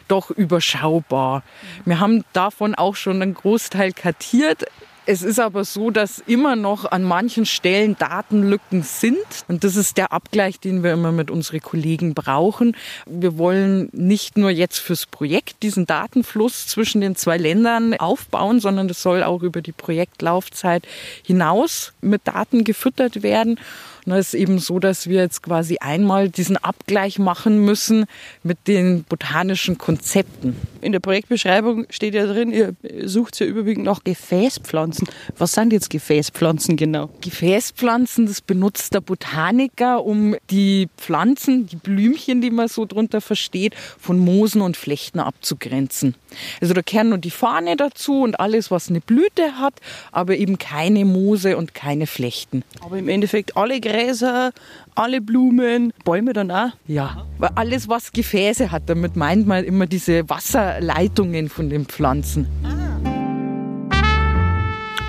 doch 0.07 0.31
überschaubar. 0.31 1.43
Wir 1.85 1.99
haben 1.99 2.25
davon 2.33 2.73
auch 2.73 2.95
schon 2.95 3.21
einen 3.21 3.35
Großteil 3.35 3.93
kartiert. 3.93 4.65
Es 5.07 5.23
ist 5.23 5.39
aber 5.39 5.65
so, 5.65 5.89
dass 5.89 6.19
immer 6.19 6.55
noch 6.55 6.85
an 6.85 7.01
manchen 7.03 7.47
Stellen 7.47 7.97
Datenlücken 7.97 8.83
sind. 8.83 9.17
Und 9.47 9.63
das 9.63 9.75
ist 9.75 9.97
der 9.97 10.13
Abgleich, 10.13 10.59
den 10.59 10.83
wir 10.83 10.93
immer 10.93 11.11
mit 11.11 11.31
unseren 11.31 11.59
Kollegen 11.59 12.13
brauchen. 12.13 12.75
Wir 13.07 13.39
wollen 13.39 13.89
nicht 13.93 14.37
nur 14.37 14.51
jetzt 14.51 14.77
fürs 14.77 15.07
Projekt 15.07 15.63
diesen 15.63 15.87
Datenfluss 15.87 16.67
zwischen 16.67 17.01
den 17.01 17.15
zwei 17.15 17.37
Ländern 17.37 17.95
aufbauen, 17.95 18.59
sondern 18.59 18.87
das 18.87 19.01
soll 19.01 19.23
auch 19.23 19.41
über 19.41 19.61
die 19.61 19.71
Projektlaufzeit 19.71 20.87
hinaus 21.25 21.93
mit 22.01 22.27
Daten 22.27 22.63
gefüttert 22.63 23.23
werden. 23.23 23.59
Und 24.05 24.13
es 24.13 24.33
ist 24.33 24.39
eben 24.39 24.59
so, 24.59 24.79
dass 24.79 25.07
wir 25.07 25.21
jetzt 25.21 25.43
quasi 25.43 25.77
einmal 25.79 26.29
diesen 26.29 26.57
Abgleich 26.57 27.19
machen 27.19 27.63
müssen 27.63 28.05
mit 28.43 28.57
den 28.67 29.03
botanischen 29.03 29.77
Konzepten. 29.77 30.55
In 30.81 30.91
der 30.91 30.99
Projektbeschreibung 30.99 31.85
steht 31.89 32.15
ja 32.15 32.25
drin, 32.25 32.51
ihr 32.51 32.75
sucht 33.03 33.39
ja 33.39 33.45
überwiegend 33.45 33.85
nach 33.85 34.03
Gefäßpflanzen. 34.03 35.07
Was 35.37 35.53
sind 35.53 35.73
jetzt 35.73 35.89
Gefäßpflanzen 35.89 36.77
genau? 36.77 37.09
Gefäßpflanzen, 37.21 38.25
das 38.25 38.41
benutzt 38.41 38.93
der 38.93 39.01
Botaniker, 39.01 40.03
um 40.03 40.35
die 40.49 40.89
Pflanzen, 40.97 41.67
die 41.67 41.75
Blümchen, 41.75 42.41
die 42.41 42.49
man 42.49 42.67
so 42.67 42.85
drunter 42.85 43.21
versteht, 43.21 43.75
von 43.99 44.17
Moosen 44.17 44.61
und 44.61 44.77
Flechten 44.77 45.19
abzugrenzen. 45.19 46.15
Also 46.61 46.73
da 46.73 46.81
kehren 46.81 47.09
nur 47.09 47.17
die 47.17 47.31
Fahne 47.31 47.75
dazu 47.75 48.21
und 48.21 48.39
alles, 48.39 48.71
was 48.71 48.89
eine 48.89 49.01
Blüte 49.01 49.57
hat, 49.57 49.73
aber 50.11 50.37
eben 50.37 50.57
keine 50.57 51.05
Moose 51.05 51.57
und 51.57 51.73
keine 51.73 52.07
Flechten. 52.07 52.63
Aber 52.81 52.97
im 52.97 53.09
Endeffekt 53.09 53.57
alle 53.57 53.79
Gräser, 53.91 54.51
alle 54.95 55.19
Blumen, 55.19 55.91
Bäume 56.05 56.31
dann 56.31 56.49
auch? 56.49 56.69
Ja, 56.87 57.25
alles, 57.55 57.89
was 57.89 58.13
Gefäße 58.13 58.71
hat. 58.71 58.83
Damit 58.85 59.17
meint 59.17 59.47
man 59.47 59.65
immer 59.65 59.85
diese 59.85 60.29
Wasserleitungen 60.29 61.49
von 61.49 61.69
den 61.69 61.85
Pflanzen. 61.85 62.47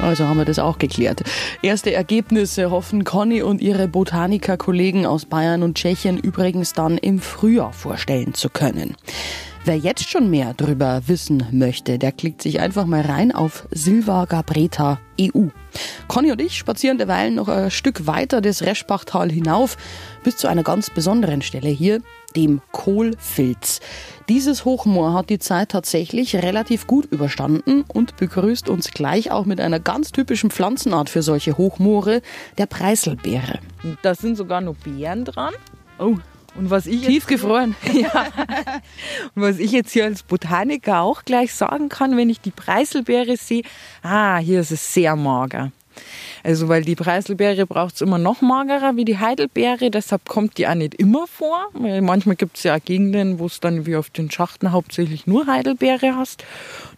Also 0.01 0.27
haben 0.27 0.39
wir 0.39 0.45
das 0.45 0.59
auch 0.59 0.79
geklärt. 0.79 1.23
Erste 1.63 1.93
Ergebnisse 1.93 2.73
hoffen 2.73 3.05
Conny 3.05 3.43
und 3.43 3.61
ihre 3.61 3.87
Botaniker-Kollegen 3.87 5.07
aus 5.07 5.27
Bayern 5.27 5.63
und 5.63 5.77
Tschechien 5.77 6.19
übrigens 6.19 6.73
dann 6.73 6.99
im 6.99 7.21
Frühjahr 7.21 7.73
vorstellen 7.73 8.35
zu 8.35 8.49
können. 8.49 8.97
Wer 9.65 9.77
jetzt 9.77 10.11
schon 10.11 10.29
mehr 10.29 10.55
darüber 10.57 11.03
wissen 11.07 11.47
möchte, 11.53 11.97
der 11.97 12.11
klickt 12.11 12.43
sich 12.43 12.59
einfach 12.59 12.85
mal 12.85 13.03
rein 13.03 13.31
auf 13.31 13.69
Silva 13.71 14.25
Gabreta 14.25 14.99
EU. 15.21 15.47
Conny 16.09 16.33
und 16.33 16.41
ich 16.41 16.59
spazieren 16.59 16.99
derweil 16.99 17.31
noch 17.31 17.47
ein 17.47 17.71
Stück 17.71 18.09
weiter 18.09 18.41
das 18.41 18.63
Reschbachtal 18.63 19.31
hinauf 19.31 19.77
bis 20.25 20.37
zu 20.37 20.49
einer 20.49 20.65
ganz 20.65 20.91
besonderen 20.91 21.43
Stelle 21.43 21.69
hier, 21.69 22.03
dem 22.35 22.61
Kohlfilz. 22.73 23.79
Dieses 24.29 24.65
Hochmoor 24.65 25.15
hat 25.15 25.31
die 25.31 25.39
Zeit 25.39 25.69
tatsächlich 25.69 26.35
relativ 26.35 26.89
gut 26.89 27.05
überstanden 27.13 27.85
und 27.87 28.17
begrüßt 28.17 28.69
uns 28.69 28.91
gleich 28.91 29.31
auch 29.31 29.47
mit 29.47 29.61
einer 29.61 29.79
ganz 29.79 30.11
typischen 30.11 30.51
Pflanzenart 30.51 31.09
für 31.09 31.23
solche 31.23 31.57
Hochmoore, 31.57 32.21
der 32.59 32.67
Preiselbeere. 32.67 33.61
Da 34.03 34.17
sind 34.17 34.35
sogar 34.35 34.61
noch 34.61 34.75
Beeren 34.75 35.25
dran. 35.25 35.55
Oh, 36.01 36.17
und 36.55 36.71
was 36.71 36.87
ich 36.87 37.07
tiefgefroren. 37.07 37.75
ja. 37.93 38.27
Und 39.35 39.43
was 39.43 39.59
ich 39.59 39.73
jetzt 39.73 39.93
hier 39.93 40.05
als 40.05 40.23
Botaniker 40.23 41.01
auch 41.01 41.25
gleich 41.25 41.55
sagen 41.55 41.89
kann, 41.89 42.17
wenn 42.17 42.31
ich 42.31 42.41
die 42.41 42.51
Preiselbeere 42.51 43.37
sehe, 43.37 43.63
ah, 44.03 44.39
hier 44.39 44.61
ist 44.61 44.71
es 44.71 44.93
sehr 44.93 45.17
mager. 45.17 45.73
Also 46.43 46.69
weil 46.69 46.83
die 46.83 46.97
Preiselbeere 46.97 47.67
braucht 47.67 47.95
es 47.95 48.01
immer 48.01 48.19
noch 48.19 48.41
magerer 48.41 48.97
wie 48.97 49.05
die 49.05 49.19
Heidelbeere, 49.19 49.91
deshalb 49.91 50.29
kommt 50.29 50.59
die 50.59 50.67
auch 50.67 50.75
nicht 50.75 50.95
immer 50.95 51.27
vor. 51.27 51.69
Weil 51.73 52.03
manchmal 52.03 52.37
gibt 52.37 52.57
es 52.57 52.65
ja 52.65 52.77
auch 52.77 52.85
Gegenden, 52.85 53.39
wo 53.39 53.47
es 53.47 53.61
dann 53.61 53.87
wie 53.87 53.97
auf 53.97 54.11
den 54.11 54.31
Schachten 54.31 54.73
hauptsächlich 54.73 55.27
nur 55.27 55.47
Heidelbeere 55.47 56.17
hast. 56.17 56.45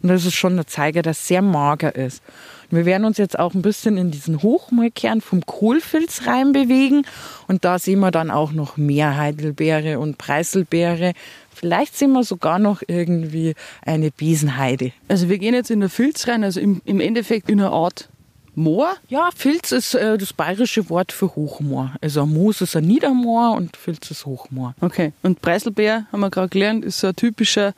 Und 0.02 0.08
das 0.08 0.24
ist 0.24 0.34
schon 0.34 0.58
ein 0.58 0.66
Zeiger, 0.66 1.02
dass 1.02 1.18
es 1.18 1.28
sehr 1.28 1.42
mager 1.42 1.94
ist. 1.94 2.22
Wir 2.70 2.84
werden 2.84 3.04
uns 3.04 3.18
jetzt 3.18 3.38
auch 3.38 3.54
ein 3.54 3.62
bisschen 3.62 3.96
in 3.96 4.10
diesen 4.10 4.42
Hochmoorkern 4.42 5.20
vom 5.20 5.44
Kohlfilz 5.44 6.26
reinbewegen 6.26 7.06
und 7.48 7.64
da 7.64 7.78
sehen 7.78 8.00
wir 8.00 8.10
dann 8.10 8.30
auch 8.30 8.52
noch 8.52 8.76
mehr 8.76 9.16
Heidelbeere 9.16 9.98
und 9.98 10.18
Preiselbeere. 10.18 11.12
Vielleicht 11.54 11.96
sehen 11.96 12.12
wir 12.12 12.24
sogar 12.24 12.58
noch 12.58 12.82
irgendwie 12.86 13.54
eine 13.82 14.10
Besenheide. 14.10 14.92
Also 15.08 15.28
wir 15.28 15.38
gehen 15.38 15.54
jetzt 15.54 15.70
in 15.70 15.80
der 15.80 15.88
Filz 15.88 16.26
rein, 16.26 16.42
also 16.42 16.60
im, 16.60 16.80
im 16.84 17.00
Endeffekt 17.00 17.48
in 17.48 17.60
einer 17.60 17.72
Art 17.72 18.08
Moor? 18.56 18.94
Ja, 19.08 19.30
Filz 19.34 19.72
ist 19.72 19.94
äh, 19.94 20.16
das 20.16 20.32
bayerische 20.32 20.88
Wort 20.88 21.12
für 21.12 21.34
Hochmoor. 21.34 21.94
Also 22.00 22.24
Moos 22.26 22.60
ist 22.60 22.76
ein 22.76 22.84
Niedermoor 22.84 23.56
und 23.56 23.76
Filz 23.76 24.10
ist 24.10 24.26
Hochmoor. 24.26 24.74
Okay. 24.80 25.12
Und 25.22 25.42
Preiselbeer, 25.42 26.06
haben 26.12 26.20
wir 26.20 26.30
gerade 26.30 26.48
gelernt, 26.48 26.84
ist 26.84 27.00
so 27.00 27.08
ein 27.08 27.16
typischer 27.16 27.74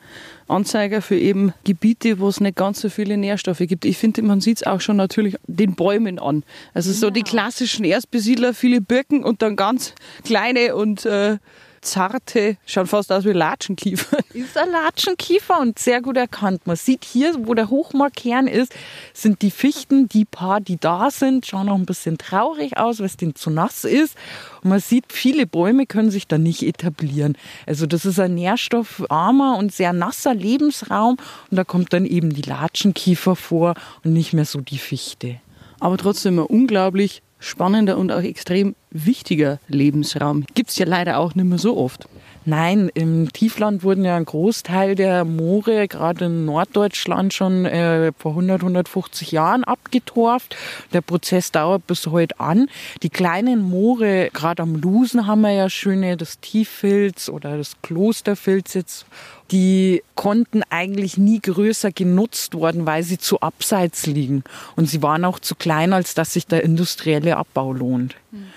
Anzeiger 0.47 1.01
für 1.01 1.17
eben 1.17 1.53
Gebiete, 1.63 2.19
wo 2.19 2.29
es 2.29 2.39
nicht 2.39 2.55
ganz 2.55 2.81
so 2.81 2.89
viele 2.89 3.17
Nährstoffe 3.17 3.59
gibt. 3.59 3.85
Ich 3.85 3.97
finde, 3.97 4.21
man 4.21 4.39
sieht 4.39 4.57
es 4.57 4.67
auch 4.67 4.81
schon 4.81 4.95
natürlich 4.97 5.35
den 5.47 5.75
Bäumen 5.75 6.19
an. 6.19 6.43
Also 6.73 6.91
so 6.93 7.09
die 7.09 7.23
klassischen 7.23 7.83
Erstbesiedler, 7.83 8.53
viele 8.53 8.79
Birken 8.79 9.23
und 9.23 9.41
dann 9.41 9.55
ganz 9.55 9.93
kleine 10.23 10.75
und 10.75 11.05
äh, 11.05 11.37
zarte, 11.81 12.57
schauen 12.65 12.87
fast 12.87 13.11
aus 13.11 13.25
wie 13.25 13.31
Latschenkiefer. 13.31 14.17
Ist 14.33 14.57
ein 14.57 14.71
Latschenkiefer 14.71 15.59
und 15.59 15.79
sehr 15.79 16.01
gut 16.01 16.17
erkannt. 16.17 16.65
Man 16.65 16.75
sieht 16.75 17.05
hier, 17.05 17.33
wo 17.47 17.53
der 17.53 17.69
Hochmoorkern 17.69 18.47
ist, 18.47 18.73
sind 19.13 19.41
die 19.41 19.51
Fichten, 19.51 20.07
die 20.07 20.25
paar, 20.25 20.61
die 20.61 20.77
da 20.77 21.09
sind, 21.11 21.45
schauen 21.45 21.69
auch 21.69 21.75
ein 21.75 21.85
bisschen 21.85 22.17
traurig 22.17 22.77
aus, 22.77 22.99
weil 22.99 23.07
es 23.07 23.17
denen 23.17 23.35
zu 23.35 23.49
nass 23.49 23.83
ist. 23.83 24.15
Und 24.63 24.69
man 24.69 24.79
sieht, 24.79 25.05
viele 25.11 25.47
Bäume 25.47 25.85
können 25.85 26.11
sich 26.11 26.27
da 26.27 26.37
nicht 26.37 26.63
etablieren. 26.63 27.37
Also 27.65 27.85
das 27.85 28.05
ist 28.05 28.19
ein 28.19 28.35
nährstoffarmer 28.35 29.57
und 29.57 29.73
sehr 29.73 29.93
nasser 29.93 30.33
Lebensraum 30.33 31.17
und 31.49 31.57
da 31.57 31.63
kommt 31.63 31.93
dann 31.93 32.05
eben 32.05 32.33
die 32.33 32.41
Latschenkiefer 32.41 33.35
vor 33.35 33.75
und 34.03 34.13
nicht 34.13 34.33
mehr 34.33 34.45
so 34.45 34.61
die 34.61 34.77
Fichte. 34.77 35.39
Aber 35.79 35.97
trotzdem 35.97 36.39
ein 36.39 36.45
unglaublich 36.45 37.21
spannender 37.39 37.97
und 37.97 38.11
auch 38.11 38.21
extrem 38.21 38.75
wichtiger 38.89 39.59
Lebensraum. 39.67 40.45
Gibt 40.53 40.69
es 40.69 40.77
ja 40.77 40.85
leider 40.85 41.17
auch 41.17 41.35
nicht 41.35 41.45
mehr 41.45 41.57
so 41.57 41.77
oft. 41.77 42.07
Nein, 42.49 42.89
im 42.93 43.33
Tiefland 43.33 43.83
wurden 43.83 44.05
ja 44.05 44.15
ein 44.15 44.23
Großteil 44.23 44.95
der 44.95 45.25
Moore, 45.25 45.89
gerade 45.89 46.27
in 46.27 46.45
Norddeutschland, 46.45 47.33
schon 47.33 47.65
äh, 47.65 48.13
vor 48.17 48.31
100, 48.31 48.61
150 48.61 49.33
Jahren 49.33 49.65
abgetorft. 49.65 50.55
Der 50.93 51.01
Prozess 51.01 51.51
dauert 51.51 51.85
bis 51.87 52.07
heute 52.07 52.39
an. 52.39 52.69
Die 53.03 53.09
kleinen 53.09 53.61
Moore, 53.61 54.29
gerade 54.31 54.63
am 54.63 54.77
Lusen 54.77 55.27
haben 55.27 55.41
wir 55.41 55.51
ja 55.51 55.69
schöne, 55.69 56.15
das 56.15 56.39
Tieffilz 56.39 57.27
oder 57.27 57.57
das 57.57 57.73
Klosterfilz 57.81 58.75
jetzt 58.75 59.05
die 59.51 60.03
konnten 60.15 60.61
eigentlich 60.69 61.17
nie 61.17 61.39
größer 61.39 61.91
genutzt 61.91 62.53
worden, 62.53 62.85
weil 62.85 63.03
sie 63.03 63.17
zu 63.17 63.39
abseits 63.39 64.05
liegen. 64.05 64.43
Und 64.75 64.89
sie 64.89 65.01
waren 65.01 65.23
auch 65.23 65.39
zu 65.39 65.55
klein, 65.55 65.93
als 65.93 66.15
dass 66.15 66.33
sich 66.33 66.47
der 66.47 66.63
industrielle 66.63 67.37
Abbau 67.37 67.71
lohnt. 67.71 68.15
Mhm. 68.31 68.47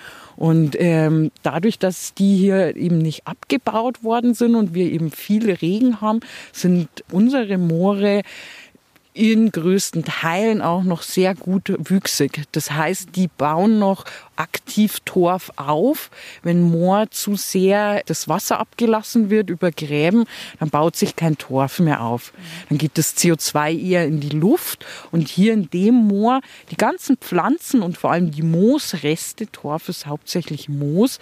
Und 0.40 0.74
ähm, 0.78 1.32
dadurch, 1.42 1.78
dass 1.78 2.14
die 2.14 2.34
hier 2.34 2.74
eben 2.74 2.96
nicht 2.96 3.26
abgebaut 3.26 4.02
worden 4.02 4.32
sind 4.32 4.54
und 4.54 4.72
wir 4.72 4.90
eben 4.90 5.10
viel 5.10 5.52
Regen 5.52 6.00
haben, 6.00 6.20
sind 6.50 6.88
unsere 7.12 7.58
Moore 7.58 8.22
in 9.12 9.50
größten 9.52 10.02
Teilen 10.02 10.62
auch 10.62 10.82
noch 10.82 11.02
sehr 11.02 11.34
gut 11.34 11.74
wüchsig. 11.90 12.44
Das 12.52 12.70
heißt, 12.70 13.16
die 13.16 13.28
bauen 13.28 13.78
noch 13.78 14.06
aktiv 14.40 15.00
Torf 15.04 15.52
auf. 15.56 16.10
Wenn 16.42 16.62
Moor 16.62 17.10
zu 17.10 17.36
sehr 17.36 18.02
das 18.06 18.28
Wasser 18.28 18.58
abgelassen 18.58 19.30
wird 19.30 19.50
über 19.50 19.70
Gräben, 19.70 20.24
dann 20.58 20.70
baut 20.70 20.96
sich 20.96 21.14
kein 21.14 21.36
Torf 21.38 21.78
mehr 21.78 22.02
auf. 22.02 22.32
Dann 22.68 22.78
geht 22.78 22.96
das 22.96 23.16
CO2 23.16 23.78
eher 23.78 24.06
in 24.06 24.20
die 24.20 24.30
Luft 24.30 24.84
und 25.10 25.28
hier 25.28 25.52
in 25.52 25.68
dem 25.70 25.94
Moor 25.94 26.40
die 26.70 26.76
ganzen 26.76 27.18
Pflanzen 27.18 27.82
und 27.82 27.98
vor 27.98 28.12
allem 28.12 28.30
die 28.30 28.42
Moosreste, 28.42 29.46
Torf 29.52 29.88
ist 29.88 30.06
hauptsächlich 30.06 30.68
Moos, 30.68 31.18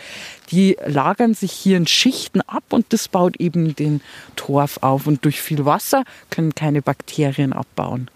die 0.50 0.76
lagern 0.86 1.34
sich 1.34 1.52
hier 1.52 1.76
in 1.76 1.86
Schichten 1.86 2.40
ab 2.42 2.64
und 2.70 2.86
das 2.92 3.08
baut 3.08 3.36
eben 3.40 3.74
den 3.74 4.00
Torf 4.36 4.78
auf 4.80 5.06
und 5.06 5.24
durch 5.24 5.40
viel 5.40 5.64
Wasser 5.64 6.04
können 6.30 6.54
keine 6.54 6.82
Bakterien 6.82 7.52
abbauen. 7.52 8.08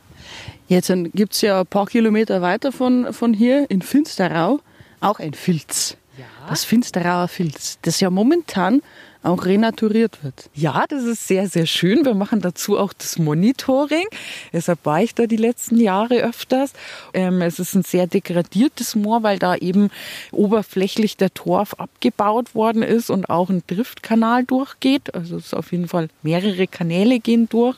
Jetzt 0.69 0.93
gibt 1.13 1.35
es 1.35 1.43
ja 1.43 1.61
ein 1.61 1.67
paar 1.67 1.87
Kilometer 1.87 2.41
weiter 2.41 2.73
von, 2.73 3.13
von 3.13 3.35
hier 3.35 3.69
in 3.71 3.83
Finsterau 3.83 4.61
auch 5.03 5.19
ein 5.19 5.35
Filz. 5.35 5.97
Ja. 6.19 6.25
Das 6.49 6.65
Finsterauer 6.65 7.29
Filz, 7.29 7.79
das 7.83 8.01
ja 8.01 8.11
momentan 8.11 8.83
auch 9.23 9.45
renaturiert 9.45 10.23
wird. 10.25 10.51
Ja, 10.55 10.85
das 10.89 11.05
ist 11.05 11.29
sehr, 11.29 11.49
sehr 11.49 11.67
schön. 11.67 12.05
Wir 12.05 12.15
machen 12.15 12.41
dazu 12.41 12.77
auch 12.77 12.93
das 12.93 13.19
Monitoring. 13.19 14.07
Deshalb 14.53 14.85
war 14.85 15.03
ich 15.03 15.15
da 15.15 15.27
die 15.27 15.37
letzten 15.37 15.79
Jahre 15.79 16.17
öfters. 16.17 16.73
Ähm, 17.15 17.41
es 17.41 17.59
ist 17.59 17.75
ein 17.75 17.83
sehr 17.83 18.07
degradiertes 18.07 18.97
Moor, 18.97 19.23
weil 19.23 19.39
da 19.39 19.55
eben 19.55 19.91
oberflächlich 20.33 21.17
der 21.17 21.33
Torf 21.33 21.75
abgebaut 21.75 22.55
worden 22.55 22.83
ist 22.83 23.11
und 23.11 23.31
auch 23.31 23.49
ein 23.49 23.63
Driftkanal 23.67 24.45
durchgeht. 24.45 25.15
Also 25.15 25.37
es 25.37 25.47
ist 25.47 25.55
auf 25.55 25.73
jeden 25.73 25.89
Fall 25.89 26.09
mehrere 26.23 26.67
Kanäle 26.67 27.21
gehen 27.21 27.49
durch. 27.49 27.77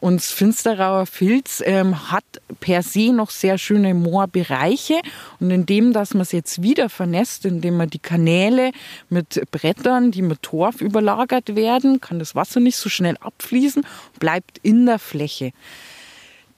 Und 0.00 0.16
das 0.16 0.32
Finsterauer 0.32 1.06
Filz 1.06 1.62
ähm, 1.64 2.10
hat 2.10 2.24
per 2.60 2.82
se 2.82 3.12
noch 3.12 3.30
sehr 3.30 3.58
schöne 3.58 3.94
Moorbereiche. 3.94 5.00
Und 5.40 5.50
indem, 5.50 5.92
dass 5.92 6.14
man 6.14 6.22
es 6.22 6.32
jetzt 6.32 6.62
wieder 6.62 6.88
vernässt, 6.88 7.44
indem 7.44 7.76
man 7.76 7.90
die 7.90 7.98
Kanäle 7.98 8.72
mit 9.08 9.42
Brettern, 9.50 10.10
die 10.10 10.22
mit 10.22 10.42
Torf 10.42 10.80
überlagert 10.80 11.56
werden, 11.56 12.00
kann 12.00 12.18
das 12.18 12.34
Wasser 12.34 12.60
nicht 12.60 12.76
so 12.76 12.88
schnell 12.88 13.16
abfließen, 13.20 13.86
bleibt 14.18 14.58
in 14.62 14.86
der 14.86 14.98
Fläche 14.98 15.52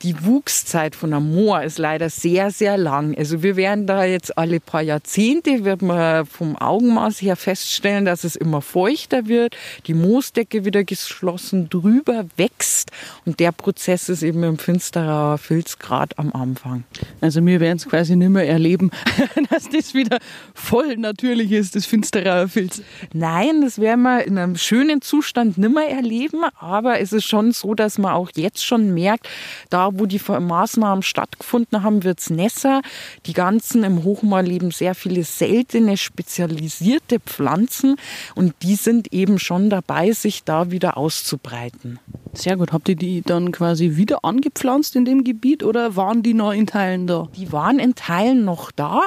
die 0.03 0.25
Wuchszeit 0.25 0.95
von 0.95 1.13
einem 1.13 1.35
Moor 1.35 1.63
ist 1.63 1.79
leider 1.79 2.09
sehr, 2.09 2.53
sehr 2.53 2.79
lang. 2.79 3.17
Also 3.19 3.43
wir 3.43 3.57
werden 3.57 3.87
da 3.87 4.05
jetzt 4.05 4.39
alle 4.39 4.61
paar 4.61 4.83
Jahrzehnte, 4.83 5.65
wird 5.65 5.83
man 5.83 6.25
vom 6.25 6.57
Augenmaß 6.57 7.21
her 7.21 7.35
feststellen, 7.35 8.05
dass 8.05 8.23
es 8.23 8.37
immer 8.37 8.63
feuchter 8.63 9.27
wird, 9.27 9.57
die 9.87 9.95
Moosdecke 9.95 10.65
wieder 10.65 10.85
geschlossen 10.85 11.69
drüber 11.69 12.27
wächst 12.37 12.93
und 13.25 13.41
der 13.41 13.51
Prozess 13.51 14.09
ist 14.09 14.23
eben 14.23 14.45
im 14.45 14.59
Finsterer 14.59 15.37
Filz 15.37 15.79
gerade 15.79 16.17
am 16.17 16.33
Anfang. 16.33 16.85
Also 17.21 17.45
wir 17.45 17.59
werden 17.59 17.79
es 17.79 17.89
quasi 17.89 18.15
nicht 18.15 18.31
mehr 18.31 18.49
erleben, 18.49 18.91
dass 19.51 19.69
das 19.69 19.95
wieder 19.95 20.19
voll 20.55 20.97
natürlich 20.97 21.51
ist, 21.51 21.75
das 21.75 21.87
Finsterer 21.87 22.47
Filz. 22.49 22.83
Nein, 23.13 23.63
das 23.63 23.81
werden 23.81 24.03
wir 24.03 24.25
in 24.25 24.39
einem 24.39 24.57
schönen 24.57 25.03
Zustand 25.03 25.59
nicht 25.59 25.75
mehr 25.75 25.91
erleben, 25.91 26.45
aber 26.61 27.01
es 27.01 27.13
ist 27.13 27.25
schon 27.25 27.51
so, 27.51 27.75
dass 27.75 27.99
man 27.99 28.13
auch 28.13 28.31
jetzt 28.37 28.65
schon 28.65 28.95
merkt, 28.95 29.29
da 29.71 29.88
wo 29.95 30.07
die 30.07 30.21
Maßnahmen 30.21 31.03
stattgefunden 31.03 31.83
haben, 31.83 32.05
wird 32.05 32.21
es 32.21 32.31
nässer. 32.31 32.83
Die 33.27 33.33
ganzen 33.33 33.85
im 33.85 34.05
Hochmoor 34.05 34.43
leben 34.43 34.71
sehr 34.71 34.95
viele 34.95 35.25
seltene, 35.25 35.97
spezialisierte 35.97 37.21
Pflanzen 37.21 37.97
und 38.35 38.55
die 38.63 38.75
sind 38.75 39.13
eben 39.13 39.39
schon 39.39 39.71
dabei, 39.71 40.13
sich 40.13 40.45
da 40.45 40.71
wieder 40.71 40.97
auszubreiten. 40.97 41.99
Sehr 42.35 42.57
gut. 42.57 42.73
Habt 42.73 42.89
ihr 42.89 42.97
die 42.97 43.23
dann 43.23 43.53
quasi 43.53 43.97
wieder 43.97 44.25
angepflanzt 44.25 44.97
in 44.97 45.05
dem 45.05 45.25
Gebiet 45.25 45.63
oder 45.63 45.97
waren 45.97 46.23
die 46.23 46.35
noch 46.35 46.53
in 46.53 46.67
Teilen 46.67 47.07
da? 47.07 47.29
Die 47.37 47.53
waren 47.53 47.79
in 47.79 47.95
Teilen 47.95 48.45
noch 48.45 48.71
da 48.71 49.01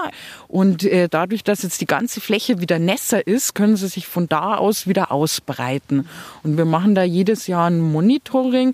und 0.48 0.84
äh, 0.84 1.08
dadurch, 1.08 1.44
dass 1.44 1.64
jetzt 1.64 1.80
die 1.82 1.86
ganze 1.86 2.20
Fläche 2.20 2.60
wieder 2.60 2.80
nässer 2.80 3.26
ist, 3.26 3.54
können 3.56 3.76
sie 3.76 3.88
sich 3.88 4.08
von 4.08 4.28
da 4.28 4.56
aus 4.56 4.88
wieder 4.88 5.12
ausbreiten. 5.12 6.08
Und 6.44 6.58
wir 6.58 6.66
machen 6.66 6.96
da 6.96 7.04
jedes 7.04 7.48
Jahr 7.48 7.70
ein 7.70 7.80
Monitoring. 7.80 8.74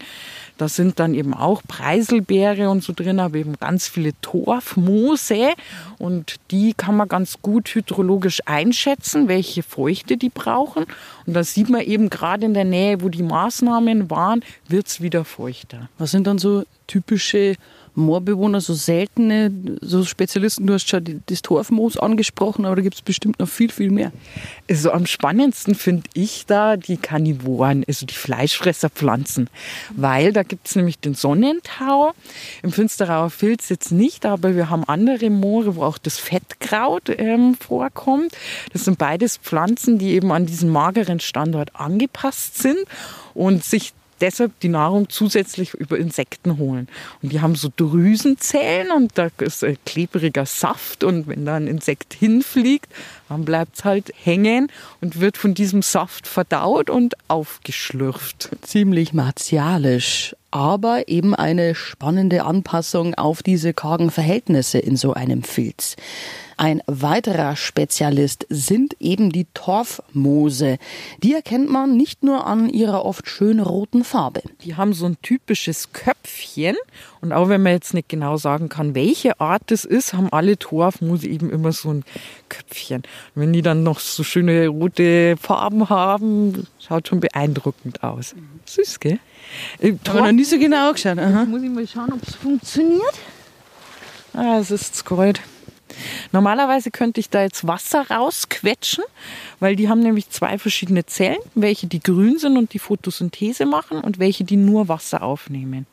Da 0.58 0.68
sind 0.68 1.00
dann 1.00 1.14
eben 1.14 1.34
auch 1.34 1.62
Preiselbeere 1.68 2.70
und 2.70 2.84
so 2.84 2.94
drin, 2.94 3.20
aber 3.20 3.38
eben 3.38 3.58
ganz 3.60 3.88
viele 3.88 4.14
Torfmoose 4.22 5.54
und 5.98 6.36
die 6.52 6.74
kann 6.74 6.98
man 6.98 7.08
ganz 7.08 7.42
gut 7.42 7.70
hydrologisch 7.70 8.42
einschätzen, 8.46 9.28
welche 9.28 9.64
Feuchte 9.64 10.18
die 10.18 10.30
brauchen. 10.30 10.86
Und 11.26 11.34
da 11.34 11.44
sieht 11.44 11.70
man 11.70 11.82
eben 11.82 12.10
gerade 12.10 12.46
in 12.46 12.54
der 12.54 12.66
Nähe, 12.66 13.02
wo 13.02 13.10
die 13.10 13.24
Maßnahmen 13.24 14.10
waren, 14.10 14.44
wird 14.68 14.88
es 14.88 15.02
wieder 15.02 15.26
feuchter. 15.26 15.90
Was 15.98 16.12
sind 16.12 16.28
dann 16.28 16.38
so 16.38 16.64
typische 16.88 17.56
Moorbewohner, 17.98 18.62
so 18.62 18.76
seltene, 18.76 19.52
so 19.82 20.06
Spezialisten, 20.06 20.68
du 20.68 20.74
hast 20.74 20.88
schon 20.88 21.24
das 21.26 21.42
Torfmoos 21.42 21.98
angesprochen, 21.98 22.66
aber 22.66 22.76
da 22.76 22.82
gibt 22.84 22.96
es 22.96 23.02
bestimmt 23.02 23.40
noch 23.40 23.50
viel, 23.50 23.72
viel 23.72 23.90
mehr. 23.90 24.12
Also 24.70 24.92
am 24.92 25.08
spannendsten 25.08 25.74
finde 25.74 26.04
ich 26.14 26.46
da 26.46 26.78
die 26.78 26.98
Karnivoren, 26.98 27.84
also 27.88 28.06
die 28.06 28.14
Fleischfresserpflanzen, 28.14 29.50
weil 29.96 30.32
da 30.32 30.44
gibt 30.44 30.68
es 30.68 30.76
nämlich 30.76 31.00
den 31.00 31.16
Sonnentau, 31.16 32.14
im 32.62 32.72
Finsterauer 32.72 33.32
Filz 33.32 33.70
jetzt 33.70 33.92
nicht, 33.92 34.26
aber 34.26 34.56
wir 34.56 34.70
haben 34.70 34.84
andere 34.84 35.32
Moore, 35.32 35.76
wo 35.76 35.84
auch 35.84 35.98
das 35.98 36.20
Fettkraut 36.20 37.10
ähm, 37.10 37.56
vorkommt. 37.56 38.32
Das 38.74 38.86
sind 38.86 39.00
beides 39.00 39.38
Pflanzen, 39.38 39.98
die 39.98 40.12
eben 40.12 40.32
an 40.32 40.46
diesen 40.46 40.70
mageren 40.70 41.20
Standort 41.20 41.76
angepasst 41.76 42.60
sind 42.60 42.78
und 43.34 43.64
sich 43.64 43.94
deshalb 44.22 44.60
die 44.62 44.70
Nahrung 44.70 45.10
zusätzlich 45.10 45.74
über 45.74 45.98
Insekten 45.98 46.58
holen. 46.58 46.88
Und 47.22 47.32
die 47.32 47.42
haben 47.42 47.56
so 47.56 47.70
Drüsenzellen 47.76 48.92
und 48.92 49.18
da 49.18 49.30
ist 49.40 49.66
klebriger 49.86 50.46
Saft 50.46 51.04
und 51.04 51.28
wenn 51.28 51.46
da 51.46 51.56
ein 51.56 51.68
Insekt 51.68 52.14
hinfliegt, 52.14 52.92
dann 53.30 53.46
bleibt 53.46 53.78
es 53.78 53.86
halt 53.86 54.14
hängen 54.24 54.72
und 55.02 55.20
wird 55.20 55.38
von 55.38 55.54
diesem 55.54 55.82
Saft 55.82 56.28
verdaut 56.28 56.90
und 56.90 57.16
aufgeschlürft. 57.28 58.50
Ziemlich 58.62 59.14
martialisch, 59.14 60.36
aber 60.58 61.08
eben 61.08 61.36
eine 61.36 61.76
spannende 61.76 62.44
Anpassung 62.44 63.14
auf 63.14 63.44
diese 63.44 63.76
kargen 63.76 64.10
Verhältnisse 64.10 64.80
in 64.80 64.98
so 64.98 65.14
einem 65.14 65.44
Filz. 65.44 65.96
Ein 66.60 66.82
weiterer 66.88 67.56
Spezialist 67.56 68.48
sind 68.50 68.96
eben 69.00 69.32
die 69.32 69.46
Torfmoose. 69.54 70.80
Die 71.22 71.36
erkennt 71.36 71.70
man 71.70 71.96
nicht 71.96 72.24
nur 72.24 72.48
an 72.48 72.70
ihrer 72.70 73.06
oft 73.06 73.30
schön 73.30 73.60
roten 73.60 74.04
Farbe. 74.04 74.42
Die 74.64 74.76
haben 74.76 74.94
so 74.94 75.06
ein 75.06 75.18
typisches 75.22 75.94
Köpfchen 75.94 76.76
und 77.22 77.34
auch 77.34 77.50
wenn 77.50 77.62
man 77.62 77.74
jetzt 77.74 77.94
nicht 77.94 78.10
genau 78.10 78.38
sagen 78.38 78.68
kann, 78.68 78.96
welche 78.96 79.40
Art 79.40 79.62
das 79.68 79.86
ist, 79.86 80.16
haben 80.16 80.34
alle 80.34 80.58
Torfmoose 80.58 81.28
eben 81.28 81.52
immer 81.52 81.72
so 81.72 81.92
ein 81.94 82.04
Köpfchen. 82.50 83.04
Und 83.36 83.42
wenn 83.44 83.54
die 83.54 83.62
dann 83.62 83.84
noch 83.84 84.00
so 84.00 84.24
schöne 84.24 84.70
rote 84.70 85.38
Farben 85.38 85.90
haben, 85.90 86.66
schaut 86.80 87.08
schon 87.08 87.20
beeindruckend 87.20 88.02
aus. 88.02 88.34
Süß, 88.66 89.00
gell? 89.00 89.20
Ich 89.80 89.96
habe 90.08 90.22
noch 90.22 90.32
nie 90.32 90.44
so 90.44 90.58
genau 90.58 90.90
angeschaut. 90.90 91.18
Jetzt 91.18 91.48
muss 91.48 91.62
ich 91.62 91.70
mal 91.70 91.88
schauen, 91.88 92.14
ob 92.14 92.24
es 92.24 92.36
funktioniert. 92.36 93.16
Ah, 94.34 94.60
es 94.60 94.72
ist 94.72 95.06
Gold. 95.06 95.42
Normalerweise 96.32 96.92
könnte 96.92 97.20
ich 97.20 97.30
da 97.30 97.42
jetzt 97.42 97.66
Wasser 97.66 98.06
rausquetschen, 98.10 99.04
weil 99.60 99.76
die 99.76 99.90
haben 99.90 100.02
nämlich 100.02 100.30
zwei 100.30 100.58
verschiedene 100.60 101.06
Zellen, 101.06 101.38
welche 101.56 101.88
die 101.88 102.00
grün 102.00 102.38
sind 102.38 102.58
und 102.58 102.74
die 102.74 102.80
Photosynthese 102.80 103.66
machen 103.66 104.02
und 104.02 104.20
welche 104.20 104.44
die 104.44 104.58
nur 104.58 104.90
Wasser 104.90 105.24
aufnehmen. 105.24 105.88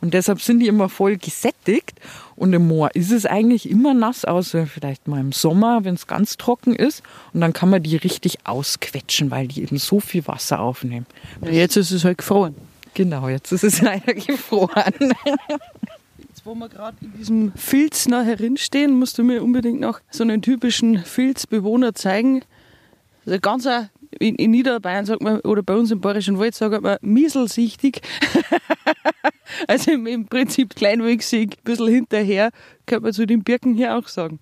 Und 0.00 0.14
deshalb 0.14 0.40
sind 0.40 0.60
die 0.60 0.66
immer 0.66 0.88
voll 0.88 1.16
gesättigt. 1.16 2.00
Und 2.36 2.52
im 2.52 2.68
Moor 2.68 2.90
ist 2.94 3.10
es 3.10 3.26
eigentlich 3.26 3.68
immer 3.68 3.92
nass, 3.92 4.24
außer 4.24 4.66
vielleicht 4.66 5.08
mal 5.08 5.20
im 5.20 5.32
Sommer, 5.32 5.84
wenn 5.84 5.94
es 5.94 6.06
ganz 6.06 6.36
trocken 6.36 6.74
ist. 6.74 7.02
Und 7.34 7.42
dann 7.42 7.52
kann 7.52 7.68
man 7.68 7.82
die 7.82 7.96
richtig 7.96 8.38
ausquetschen, 8.44 9.30
weil 9.30 9.48
die 9.48 9.62
eben 9.62 9.78
so 9.78 10.00
viel 10.00 10.26
Wasser 10.26 10.60
aufnehmen. 10.60 11.06
Jetzt 11.42 11.76
ist 11.76 11.90
es 11.90 12.04
halt 12.04 12.18
gefroren. 12.18 12.54
Genau, 12.94 13.28
jetzt 13.28 13.52
ist 13.52 13.64
es 13.64 13.80
leider 13.82 14.14
gefroren. 14.14 15.14
Jetzt, 16.18 16.46
wo 16.46 16.54
wir 16.54 16.68
gerade 16.68 16.96
in 17.02 17.12
diesem 17.18 17.52
Filz 17.52 18.08
noch 18.08 18.24
herinstehen, 18.24 18.98
musst 18.98 19.18
du 19.18 19.24
mir 19.24 19.42
unbedingt 19.42 19.80
noch 19.80 20.00
so 20.10 20.22
einen 20.22 20.40
typischen 20.40 20.98
Filzbewohner 20.98 21.94
zeigen. 21.94 22.42
Also 23.26 23.38
ganz 23.38 23.68
in, 24.18 24.34
in 24.34 24.50
Niederbayern 24.50 25.06
sagt 25.06 25.22
man, 25.22 25.40
oder 25.40 25.62
bei 25.62 25.74
uns 25.74 25.90
im 25.90 26.00
Bayerischen 26.00 26.38
Wald 26.38 26.54
sagt 26.54 26.82
man 26.82 26.98
mieselsichtig. 27.00 28.00
also 29.68 29.92
im, 29.92 30.06
im 30.06 30.26
Prinzip 30.26 30.74
kleinwüchsig, 30.74 31.58
ein 31.58 31.64
bisschen 31.64 31.88
hinterher, 31.88 32.50
könnte 32.86 33.04
man 33.04 33.12
zu 33.12 33.26
den 33.26 33.44
Birken 33.44 33.74
hier 33.74 33.96
auch 33.96 34.08
sagen. 34.08 34.40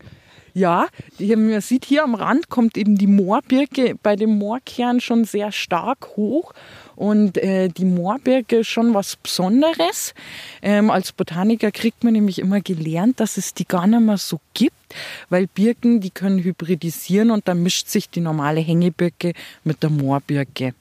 Ja, 0.55 0.89
man 1.19 1.61
sieht 1.61 1.85
hier 1.85 2.03
am 2.03 2.15
Rand 2.15 2.49
kommt 2.49 2.77
eben 2.77 2.97
die 2.97 3.07
Moorbirke 3.07 3.95
bei 4.03 4.17
dem 4.17 4.39
Moorkern 4.39 5.01
schon 5.01 5.25
sehr 5.25 5.53
stark 5.53 6.17
hoch. 6.17 6.53
Und 6.99 7.39
äh, 7.39 7.69
die 7.69 7.85
Moorbirke 7.85 8.57
ist 8.57 8.67
schon 8.67 8.93
was 8.93 9.15
Besonderes. 9.15 10.15
Ähm, 10.63 10.91
als 10.91 11.13
Botaniker 11.13 11.71
kriegt 11.71 12.03
man 12.03 12.13
nämlich 12.13 12.41
immer 12.41 12.61
gelernt, 12.61 13.21
dass 13.21 13.37
es 13.37 13.55
die 13.55 13.69
gar 13.69 13.87
nicht 13.87 14.01
mehr 14.01 14.19
so 14.19 14.41
gibt, 14.53 14.75
weil 15.31 15.47
Birken, 15.47 16.01
die 16.01 16.11
können 16.11 16.43
hybridisieren 16.43 17.31
und 17.31 17.47
dann 17.47 17.63
mischt 17.63 17.87
sich 17.87 18.11
die 18.11 18.21
normale 18.21 18.59
Hängebirke 18.59 19.35
mit 19.63 19.85
der 19.85 19.91
Moorbirke. 19.91 20.75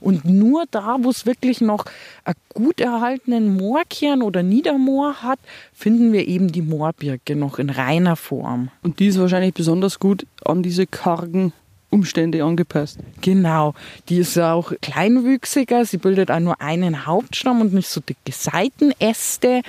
Und 0.00 0.24
nur 0.24 0.64
da, 0.72 0.96
wo 1.00 1.10
es 1.10 1.24
wirklich 1.24 1.60
noch 1.60 1.84
einen 2.24 2.34
gut 2.52 2.80
erhaltenen 2.80 3.56
Moorkern 3.56 4.22
oder 4.22 4.42
Niedermoor 4.42 5.22
hat, 5.22 5.38
finden 5.72 6.12
wir 6.12 6.26
eben 6.26 6.50
die 6.50 6.62
Moorbirke 6.62 7.36
noch 7.36 7.60
in 7.60 7.70
reiner 7.70 8.16
Form. 8.16 8.70
Und 8.82 8.98
die 8.98 9.06
ist 9.06 9.20
wahrscheinlich 9.20 9.54
besonders 9.54 10.00
gut 10.00 10.26
an 10.44 10.64
diese 10.64 10.88
kargen 10.88 11.52
Umstände 11.94 12.42
angepasst. 12.44 12.98
Genau, 13.20 13.74
die 14.08 14.18
ist 14.18 14.38
auch 14.38 14.72
kleinwüchsiger, 14.82 15.84
sie 15.84 15.98
bildet 15.98 16.30
auch 16.30 16.40
nur 16.40 16.60
einen 16.60 17.06
Hauptstamm 17.06 17.60
und 17.60 17.72
nicht 17.72 17.88
so 17.88 18.00
dicke 18.00 18.32
Seitenäste. 18.32 19.62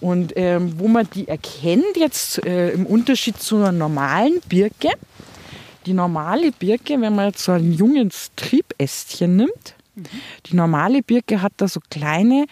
Und 0.00 0.32
ähm, 0.36 0.78
wo 0.78 0.86
man 0.88 1.08
die 1.14 1.26
erkennt, 1.26 1.96
jetzt 1.96 2.44
äh, 2.44 2.70
im 2.70 2.86
Unterschied 2.86 3.36
zu 3.38 3.56
einer 3.56 3.72
normalen 3.72 4.40
Birke, 4.48 4.90
die 5.86 5.92
normale 5.92 6.52
Birke, 6.52 7.00
wenn 7.00 7.14
man 7.14 7.28
jetzt 7.28 7.42
so 7.42 7.52
ein 7.52 7.72
junges 7.72 8.30
Triebəstchen 8.36 9.36
nimmt, 9.36 9.74
mhm. 9.94 10.04
die 10.46 10.54
normale 10.54 11.02
Birke 11.02 11.42
hat 11.42 11.52
da 11.56 11.66
so 11.66 11.80
kleine 11.90 12.46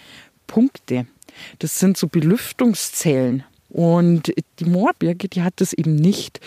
Punkte. 0.46 1.06
Das 1.58 1.78
sind 1.78 1.96
so 1.96 2.08
Belüftungszellen. 2.08 3.44
Und 3.68 4.32
die 4.58 4.64
Moorbirke, 4.64 5.28
die 5.28 5.42
hat 5.42 5.54
das 5.56 5.72
eben 5.72 5.96
nicht. 5.96 6.40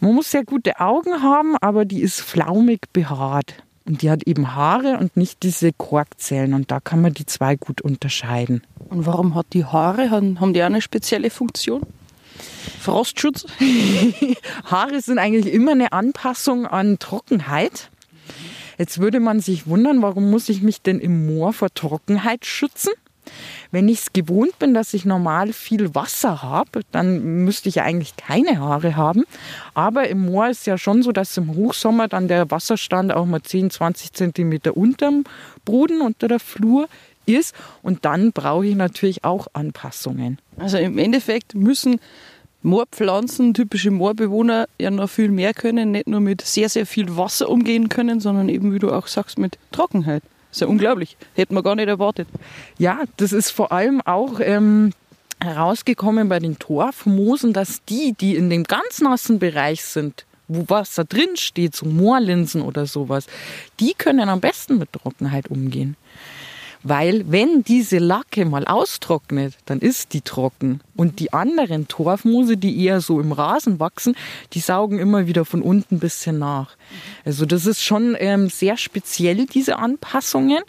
Man 0.00 0.14
muss 0.14 0.30
sehr 0.30 0.44
gute 0.44 0.80
Augen 0.80 1.22
haben, 1.22 1.56
aber 1.60 1.84
die 1.84 2.02
ist 2.02 2.20
flaumig 2.20 2.80
behaart. 2.92 3.54
Und 3.86 4.02
die 4.02 4.10
hat 4.10 4.22
eben 4.26 4.54
Haare 4.54 4.98
und 4.98 5.16
nicht 5.16 5.42
diese 5.42 5.72
Korkzellen. 5.72 6.54
Und 6.54 6.70
da 6.70 6.80
kann 6.80 7.02
man 7.02 7.12
die 7.12 7.26
zwei 7.26 7.56
gut 7.56 7.82
unterscheiden. 7.82 8.62
Und 8.88 9.06
warum 9.06 9.34
hat 9.34 9.46
die 9.52 9.64
Haare? 9.64 10.10
Haben 10.10 10.54
die 10.54 10.62
auch 10.62 10.66
eine 10.66 10.80
spezielle 10.80 11.30
Funktion? 11.30 11.82
Frostschutz? 12.80 13.46
Haare 14.64 15.00
sind 15.00 15.18
eigentlich 15.18 15.52
immer 15.52 15.72
eine 15.72 15.92
Anpassung 15.92 16.66
an 16.66 16.98
Trockenheit. 16.98 17.90
Jetzt 18.78 18.98
würde 18.98 19.20
man 19.20 19.40
sich 19.40 19.66
wundern, 19.66 20.02
warum 20.02 20.30
muss 20.30 20.48
ich 20.48 20.62
mich 20.62 20.82
denn 20.82 20.98
im 20.98 21.26
Moor 21.26 21.52
vor 21.52 21.72
Trockenheit 21.72 22.44
schützen? 22.46 22.92
Wenn 23.70 23.88
ich 23.88 24.00
es 24.00 24.12
gewohnt 24.12 24.58
bin, 24.58 24.74
dass 24.74 24.94
ich 24.94 25.04
normal 25.04 25.52
viel 25.52 25.94
Wasser 25.94 26.42
habe, 26.42 26.80
dann 26.92 27.44
müsste 27.44 27.68
ich 27.68 27.76
ja 27.76 27.84
eigentlich 27.84 28.16
keine 28.16 28.58
Haare 28.58 28.96
haben. 28.96 29.24
Aber 29.74 30.08
im 30.08 30.26
Moor 30.26 30.48
ist 30.48 30.66
ja 30.66 30.78
schon 30.78 31.02
so, 31.02 31.12
dass 31.12 31.36
im 31.36 31.54
Hochsommer 31.54 32.08
dann 32.08 32.28
der 32.28 32.50
Wasserstand 32.50 33.12
auch 33.12 33.26
mal 33.26 33.42
10, 33.42 33.70
20 33.70 34.12
Zentimeter 34.12 34.76
unterm 34.76 35.24
Boden, 35.64 36.00
unter 36.00 36.28
der 36.28 36.40
Flur 36.40 36.88
ist. 37.26 37.54
Und 37.82 38.04
dann 38.04 38.32
brauche 38.32 38.66
ich 38.66 38.76
natürlich 38.76 39.24
auch 39.24 39.48
Anpassungen. 39.52 40.38
Also 40.58 40.78
im 40.78 40.98
Endeffekt 40.98 41.54
müssen 41.54 42.00
Moorpflanzen, 42.62 43.52
typische 43.52 43.90
Moorbewohner 43.90 44.66
ja 44.78 44.90
noch 44.90 45.10
viel 45.10 45.30
mehr 45.30 45.52
können, 45.52 45.90
nicht 45.90 46.08
nur 46.08 46.20
mit 46.20 46.40
sehr, 46.40 46.70
sehr 46.70 46.86
viel 46.86 47.16
Wasser 47.16 47.50
umgehen 47.50 47.90
können, 47.90 48.20
sondern 48.20 48.48
eben, 48.48 48.72
wie 48.72 48.78
du 48.78 48.90
auch 48.90 49.06
sagst, 49.06 49.38
mit 49.38 49.58
Trockenheit. 49.70 50.22
Das 50.54 50.58
ist 50.58 50.60
ja 50.60 50.68
unglaublich. 50.68 51.16
Hätte 51.34 51.52
man 51.52 51.64
gar 51.64 51.74
nicht 51.74 51.88
erwartet. 51.88 52.28
Ja, 52.78 53.00
das 53.16 53.32
ist 53.32 53.50
vor 53.50 53.72
allem 53.72 54.00
auch 54.02 54.38
ähm, 54.38 54.92
herausgekommen 55.42 56.28
bei 56.28 56.38
den 56.38 56.60
Torfmoosen, 56.60 57.52
dass 57.52 57.84
die, 57.84 58.12
die 58.12 58.36
in 58.36 58.50
dem 58.50 58.62
ganz 58.62 59.00
nassen 59.00 59.40
Bereich 59.40 59.82
sind, 59.82 60.24
wo 60.46 60.64
Wasser 60.68 61.04
drin 61.04 61.34
steht, 61.34 61.74
so 61.74 61.86
Moorlinsen 61.86 62.62
oder 62.62 62.86
sowas, 62.86 63.26
die 63.80 63.94
können 63.94 64.28
am 64.28 64.38
besten 64.38 64.78
mit 64.78 64.92
Trockenheit 64.92 65.48
umgehen. 65.48 65.96
Weil 66.84 67.24
wenn 67.26 67.64
diese 67.64 67.98
Lacke 67.98 68.44
mal 68.44 68.66
austrocknet, 68.66 69.54
dann 69.64 69.80
ist 69.80 70.12
die 70.12 70.20
trocken. 70.20 70.80
Und 70.94 71.18
die 71.18 71.32
anderen 71.32 71.88
Torfmoose, 71.88 72.58
die 72.58 72.84
eher 72.84 73.00
so 73.00 73.20
im 73.20 73.32
Rasen 73.32 73.80
wachsen, 73.80 74.14
die 74.52 74.60
saugen 74.60 74.98
immer 74.98 75.26
wieder 75.26 75.46
von 75.46 75.62
unten 75.62 75.96
ein 75.96 75.98
bisschen 75.98 76.38
nach. 76.38 76.76
Also 77.24 77.46
das 77.46 77.64
ist 77.64 77.82
schon 77.82 78.14
ähm, 78.18 78.50
sehr 78.50 78.76
speziell, 78.76 79.46
diese 79.46 79.78
Anpassungen. 79.78 80.62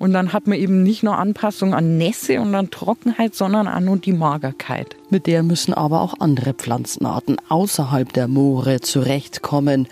Und 0.00 0.12
dann 0.12 0.32
hat 0.32 0.48
man 0.48 0.58
eben 0.58 0.82
nicht 0.82 1.04
nur 1.04 1.16
Anpassung 1.16 1.72
an 1.72 1.98
Nässe 1.98 2.40
und 2.40 2.52
an 2.56 2.70
Trockenheit, 2.70 3.36
sondern 3.36 3.68
auch 3.68 3.78
nur 3.78 3.96
die 3.96 4.12
Magerkeit. 4.12 4.96
Mit 5.08 5.28
der 5.28 5.44
müssen 5.44 5.72
aber 5.72 6.00
auch 6.00 6.14
andere 6.18 6.52
Pflanzenarten 6.52 7.36
außerhalb 7.48 8.12
der 8.12 8.26
Moore 8.26 8.80
zurechtkommen. 8.80 9.86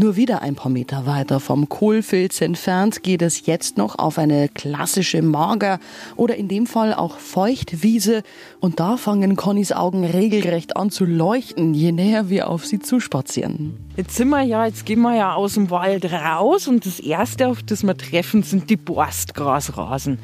Nur 0.00 0.14
wieder 0.14 0.42
ein 0.42 0.54
paar 0.54 0.70
Meter 0.70 1.06
weiter 1.06 1.40
vom 1.40 1.68
Kohlfilz 1.68 2.40
entfernt 2.40 3.02
geht 3.02 3.20
es 3.20 3.46
jetzt 3.46 3.76
noch 3.76 3.98
auf 3.98 4.16
eine 4.16 4.48
klassische 4.48 5.22
Mager 5.22 5.80
oder 6.14 6.36
in 6.36 6.46
dem 6.46 6.68
Fall 6.68 6.94
auch 6.94 7.18
Feuchtwiese 7.18 8.22
und 8.60 8.78
da 8.78 8.96
fangen 8.96 9.34
Connys 9.34 9.72
Augen 9.72 10.04
regelrecht 10.04 10.76
an 10.76 10.90
zu 10.90 11.04
leuchten, 11.04 11.74
je 11.74 11.90
näher 11.90 12.28
wir 12.28 12.48
auf 12.48 12.64
sie 12.64 12.78
zuspazieren. 12.78 13.76
Jetzt 13.96 14.14
sind 14.14 14.28
wir 14.28 14.42
ja, 14.42 14.66
jetzt 14.66 14.86
gehen 14.86 15.00
wir 15.00 15.16
ja 15.16 15.34
aus 15.34 15.54
dem 15.54 15.68
Wald 15.70 16.04
raus 16.12 16.68
und 16.68 16.86
das 16.86 17.00
erste, 17.00 17.48
auf 17.48 17.64
das 17.64 17.82
wir 17.82 17.96
treffen, 17.96 18.44
sind 18.44 18.70
die 18.70 18.76
Borstgrasrasen. 18.76 20.20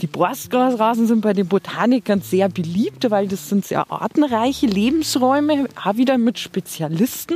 Die 0.00 0.06
Borstgrasrasen 0.06 1.06
sind 1.06 1.20
bei 1.20 1.34
den 1.34 1.46
Botanikern 1.46 2.22
sehr 2.22 2.48
beliebt, 2.48 3.10
weil 3.10 3.28
das 3.28 3.50
sind 3.50 3.66
sehr 3.66 3.92
artenreiche 3.92 4.64
Lebensräume, 4.64 5.66
auch 5.84 5.96
wieder 5.96 6.16
mit 6.16 6.38
Spezialisten. 6.38 7.34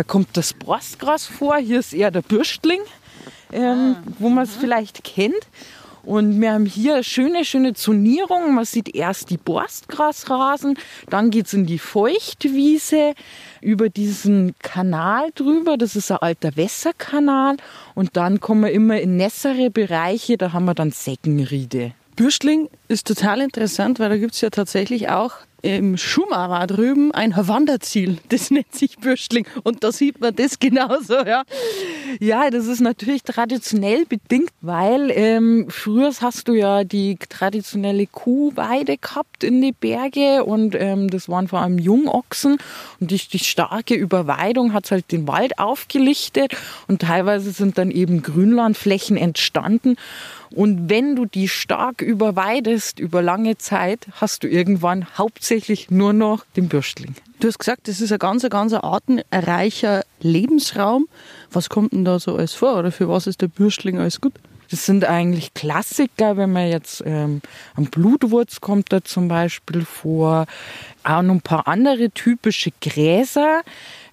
Da 0.00 0.04
kommt 0.04 0.34
das 0.38 0.54
Borstgras 0.54 1.26
vor, 1.26 1.58
hier 1.58 1.78
ist 1.78 1.92
eher 1.92 2.10
der 2.10 2.22
Bürstling, 2.22 2.80
ähm, 3.52 3.96
ah, 3.98 4.02
wo 4.18 4.30
man 4.30 4.44
es 4.44 4.56
vielleicht 4.56 5.04
kennt. 5.04 5.46
Und 6.04 6.40
wir 6.40 6.54
haben 6.54 6.64
hier 6.64 7.02
schöne, 7.02 7.44
schöne 7.44 7.74
Zonierung. 7.74 8.54
Man 8.54 8.64
sieht 8.64 8.94
erst 8.94 9.28
die 9.28 9.36
Borstgrasrasen, 9.36 10.78
dann 11.10 11.30
geht 11.30 11.48
es 11.48 11.52
in 11.52 11.66
die 11.66 11.78
Feuchtwiese 11.78 13.12
über 13.60 13.90
diesen 13.90 14.54
Kanal 14.62 15.32
drüber. 15.34 15.76
Das 15.76 15.96
ist 15.96 16.10
ein 16.10 16.16
alter 16.16 16.56
Wässerkanal. 16.56 17.58
Und 17.94 18.16
dann 18.16 18.40
kommen 18.40 18.62
wir 18.62 18.72
immer 18.72 18.98
in 18.98 19.18
nässere 19.18 19.68
Bereiche, 19.68 20.38
da 20.38 20.54
haben 20.54 20.64
wir 20.64 20.72
dann 20.72 20.92
Säckenriede. 20.92 21.92
Bürstling 22.16 22.70
ist 22.88 23.06
total 23.06 23.42
interessant, 23.42 23.98
weil 23.98 24.08
da 24.08 24.16
gibt 24.16 24.32
es 24.32 24.40
ja 24.40 24.48
tatsächlich 24.48 25.10
auch 25.10 25.34
im 25.62 25.96
Schumara 25.96 26.66
drüben 26.66 27.12
ein 27.12 27.34
Wanderziel. 27.36 28.18
Das 28.28 28.50
nennt 28.50 28.74
sich 28.74 28.98
Bürstling. 28.98 29.46
Und 29.62 29.84
da 29.84 29.92
sieht 29.92 30.20
man 30.20 30.34
das 30.34 30.58
genauso, 30.58 31.14
ja. 31.14 31.44
Ja, 32.18 32.50
das 32.50 32.66
ist 32.66 32.80
natürlich 32.80 33.22
traditionell 33.22 34.04
bedingt, 34.06 34.50
weil 34.60 35.10
ähm, 35.10 35.66
früher 35.68 36.10
hast 36.20 36.48
du 36.48 36.54
ja 36.54 36.84
die 36.84 37.16
traditionelle 37.28 38.06
Kuhweide 38.06 38.96
gehabt 38.96 39.44
in 39.44 39.60
die 39.60 39.72
Berge 39.72 40.44
und 40.44 40.74
ähm, 40.74 41.08
das 41.08 41.28
waren 41.28 41.48
vor 41.48 41.60
allem 41.60 41.78
Jungochsen 41.78 42.58
und 42.98 43.10
die, 43.10 43.18
die 43.18 43.38
starke 43.38 43.94
Überweidung 43.94 44.72
hat 44.72 44.90
halt 44.90 45.12
den 45.12 45.28
Wald 45.28 45.58
aufgelichtet 45.58 46.56
und 46.88 47.02
teilweise 47.02 47.52
sind 47.52 47.78
dann 47.78 47.90
eben 47.90 48.22
Grünlandflächen 48.22 49.16
entstanden 49.16 49.96
und 50.54 50.90
wenn 50.90 51.14
du 51.14 51.26
die 51.26 51.48
stark 51.48 52.02
überweidest 52.02 52.98
über 52.98 53.22
lange 53.22 53.56
Zeit, 53.58 54.06
hast 54.12 54.42
du 54.42 54.48
irgendwann 54.48 55.06
hauptsächlich 55.16 55.90
nur 55.90 56.12
noch 56.12 56.44
den 56.56 56.68
Bürstling. 56.68 57.14
Du 57.38 57.48
hast 57.48 57.58
gesagt, 57.58 57.88
das 57.88 58.00
ist 58.00 58.12
ein 58.12 58.18
ganz, 58.18 58.46
ganz 58.50 58.72
artenreicher 58.72 60.02
Lebensraum. 60.20 61.08
Was 61.52 61.68
kommt 61.68 61.92
denn 61.92 62.04
da 62.04 62.18
so 62.18 62.36
alles 62.36 62.54
vor 62.54 62.78
oder 62.78 62.92
für 62.92 63.08
was 63.08 63.26
ist 63.26 63.40
der 63.40 63.48
Bürstling 63.48 63.98
alles 63.98 64.20
gut? 64.20 64.34
Das 64.70 64.86
sind 64.86 65.04
eigentlich 65.04 65.52
Klassiker, 65.54 66.36
wenn 66.36 66.52
man 66.52 66.68
jetzt 66.68 67.02
ähm, 67.04 67.40
am 67.74 67.86
Blutwurz 67.86 68.60
kommt 68.60 68.92
da 68.92 69.02
zum 69.02 69.26
Beispiel 69.26 69.84
vor, 69.84 70.46
auch 71.02 71.22
noch 71.22 71.34
ein 71.34 71.40
paar 71.40 71.66
andere 71.66 72.10
typische 72.10 72.70
Gräser. 72.80 73.62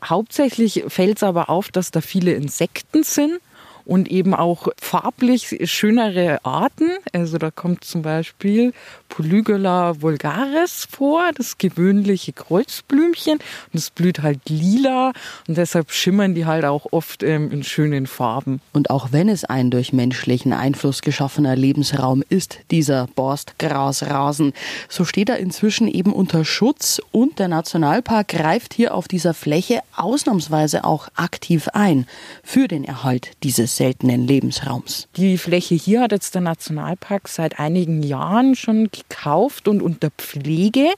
Hauptsächlich 0.03 0.83
fällt 0.87 1.17
es 1.17 1.23
aber 1.23 1.49
auf, 1.49 1.69
dass 1.69 1.91
da 1.91 2.01
viele 2.01 2.33
Insekten 2.33 3.03
sind 3.03 3.39
und 3.87 4.09
eben 4.09 4.33
auch 4.33 4.67
farblich 4.77 5.57
schönere 5.63 6.43
Arten. 6.43 6.89
Also 7.13 7.37
da 7.37 7.51
kommt 7.51 7.85
zum 7.85 8.01
Beispiel 8.01 8.73
Polygula 9.07 10.01
vulgaris 10.01 10.87
vor, 10.91 11.31
das 11.33 11.57
gewöhnliche 11.57 12.33
Kreuzblümchen. 12.33 13.39
Und 13.71 13.79
es 13.79 13.89
blüht 13.89 14.21
halt 14.21 14.41
lila 14.49 15.13
und 15.47 15.57
deshalb 15.57 15.91
schimmern 15.91 16.35
die 16.35 16.45
halt 16.45 16.65
auch 16.65 16.87
oft 16.91 17.23
ähm, 17.23 17.49
in 17.51 17.63
schönen 17.63 18.07
Farben. 18.07 18.59
Und 18.73 18.89
auch 18.89 19.13
wenn 19.13 19.29
es 19.29 19.45
ein 19.45 19.71
durch 19.71 19.93
menschlichen 19.93 20.51
Einfluss 20.51 21.01
geschaffener 21.01 21.55
Lebensraum 21.55 22.23
ist, 22.27 22.59
dieser 22.71 23.07
Borstgrasrasen, 23.15 24.53
so 24.89 25.05
steht 25.05 25.29
er 25.29 25.37
inzwischen 25.37 25.87
eben 25.87 26.11
unter 26.11 26.43
Schutz 26.43 27.01
und 27.11 27.39
der 27.39 27.47
Nationalpark 27.47 28.27
greift 28.27 28.73
hier 28.73 28.93
auf 28.93 29.07
dieser 29.07 29.33
Fläche 29.33 29.79
ausnahmsweise 29.95 30.83
auch 30.83 31.07
aktiv 31.15 31.69
ein 31.69 32.05
für 32.43 32.67
den 32.67 32.83
Erhalt 32.83 33.31
dieses 33.43 33.76
seltenen 33.77 34.27
Lebensraums. 34.27 35.07
Die 35.15 35.37
Fläche 35.37 35.75
hier 35.75 36.01
hat 36.01 36.11
jetzt 36.11 36.35
der 36.35 36.41
Nationalpark 36.41 37.27
seit 37.27 37.59
einigen 37.59 38.03
Jahren 38.03 38.55
schon 38.55 38.89
gekauft 38.91 39.67
und 39.67 39.81
unter 39.81 40.09
Pflege. 40.09 40.89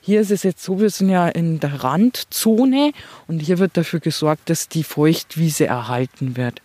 Hier 0.00 0.22
ist 0.22 0.30
es 0.30 0.42
jetzt 0.42 0.64
so, 0.64 0.80
wir 0.80 0.90
sind 0.90 1.10
ja 1.10 1.28
in 1.28 1.60
der 1.60 1.84
Randzone 1.84 2.92
und 3.28 3.40
hier 3.40 3.58
wird 3.58 3.76
dafür 3.76 4.00
gesorgt, 4.00 4.48
dass 4.48 4.68
die 4.68 4.82
Feuchtwiese 4.82 5.66
erhalten 5.66 6.36
wird. 6.36 6.62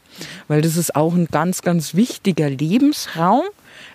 Weil 0.48 0.62
das 0.62 0.78
ist 0.78 0.96
auch 0.96 1.14
ein 1.14 1.28
ganz, 1.28 1.62
ganz 1.62 1.94
wichtiger 1.96 2.50
Lebensraum 2.50 3.44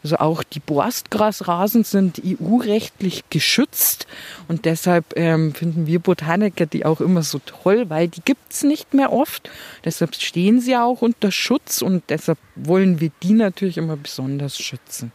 Also 0.02 0.16
auch 0.16 0.42
die 0.42 0.60
Borstgrasrasen 0.60 1.84
sind 1.84 2.22
EU-rechtlich 2.24 3.24
geschützt 3.28 4.06
und 4.48 4.64
deshalb 4.64 5.16
ähm, 5.16 5.54
finden 5.54 5.86
wir 5.86 5.98
Botaniker 5.98 6.66
die 6.66 6.86
auch 6.86 7.00
immer 7.00 7.22
so 7.22 7.38
toll, 7.44 7.90
weil 7.90 8.08
die 8.08 8.22
gibt 8.22 8.52
es 8.52 8.62
nicht 8.62 8.94
mehr 8.94 9.12
oft. 9.12 9.50
Deshalb 9.84 10.14
stehen 10.14 10.60
sie 10.60 10.76
auch 10.76 11.02
unter 11.02 11.30
Schutz 11.30 11.82
und 11.82 12.02
deshalb 12.08 12.38
wollen 12.54 13.00
wir 13.00 13.10
die 13.22 13.34
natürlich 13.34 13.76
immer 13.76 13.96
besonders 13.96 14.58
schützen. 14.58 15.12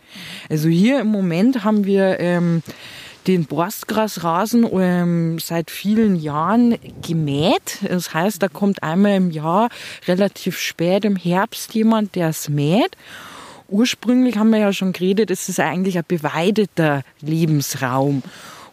Also 0.49 0.69
hier 0.69 0.99
im 0.99 1.07
Moment 1.07 1.63
haben 1.63 1.85
wir 1.85 2.19
ähm, 2.19 2.61
den 3.27 3.45
Borstgrasrasen 3.45 4.67
ähm, 4.71 5.39
seit 5.39 5.71
vielen 5.71 6.15
Jahren 6.15 6.77
gemäht. 7.01 7.79
Das 7.87 8.13
heißt, 8.13 8.41
da 8.41 8.47
kommt 8.47 8.83
einmal 8.83 9.15
im 9.15 9.31
Jahr 9.31 9.69
relativ 10.07 10.59
spät 10.59 11.05
im 11.05 11.15
Herbst 11.15 11.73
jemand, 11.73 12.15
der 12.15 12.29
es 12.29 12.49
mäht. 12.49 12.95
Ursprünglich 13.67 14.37
haben 14.37 14.51
wir 14.51 14.59
ja 14.59 14.73
schon 14.73 14.93
geredet, 14.93 15.31
es 15.31 15.49
ist 15.49 15.59
eigentlich 15.59 15.97
ein 15.97 16.05
beweideter 16.07 17.03
Lebensraum. 17.21 18.21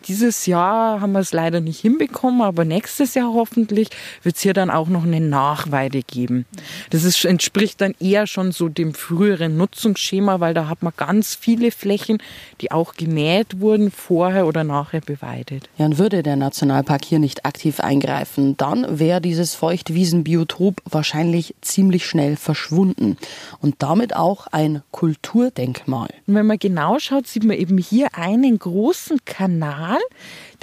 Dieses 0.08 0.46
Jahr 0.46 1.00
haben 1.00 1.12
wir 1.12 1.20
es 1.20 1.32
leider 1.32 1.60
nicht 1.60 1.80
hinbekommen, 1.80 2.42
aber 2.42 2.64
nächstes 2.64 3.14
Jahr 3.14 3.32
hoffentlich 3.32 3.88
wird 4.22 4.36
es 4.36 4.42
hier 4.42 4.52
dann 4.52 4.70
auch 4.70 4.88
noch 4.88 5.04
eine 5.04 5.20
Nachweide 5.20 6.02
geben. 6.02 6.44
Das 6.90 7.04
ist, 7.04 7.24
entspricht 7.24 7.80
dann 7.80 7.94
eher 8.00 8.26
schon 8.26 8.52
so 8.52 8.68
dem 8.68 8.94
früheren 8.94 9.56
Nutzungsschema, 9.56 10.40
weil 10.40 10.54
da 10.54 10.68
hat 10.68 10.82
man 10.82 10.92
ganz 10.96 11.34
viele 11.34 11.70
Flächen, 11.70 12.18
die 12.60 12.72
auch 12.72 12.94
gemäht 12.94 13.60
wurden, 13.60 13.90
vorher 13.90 14.46
oder 14.46 14.64
nachher 14.64 15.00
beweidet. 15.00 15.68
Ja, 15.78 15.86
und 15.86 15.98
würde 15.98 16.22
der 16.22 16.36
Nationalpark 16.36 17.04
hier 17.04 17.18
nicht 17.18 17.46
aktiv 17.46 17.80
eingreifen, 17.80 18.56
dann 18.56 18.98
wäre 18.98 19.20
dieses 19.20 19.54
Feuchtwiesenbiotop 19.54 20.82
wahrscheinlich 20.84 21.54
ziemlich 21.60 22.06
schnell 22.06 22.36
verschwunden 22.36 23.16
und 23.60 23.76
damit 23.78 24.16
auch 24.16 24.48
ein 24.48 24.82
Kulturdenkmal. 24.90 26.08
Und 26.26 26.34
wenn 26.34 26.46
man 26.46 26.58
genau 26.58 26.98
schaut, 26.98 27.26
sieht 27.26 27.44
man 27.44 27.56
eben 27.56 27.78
hier 27.78 28.08
einen 28.14 28.58
großen 28.58 29.24
Kanal 29.24 29.91
Kanal. 29.92 30.02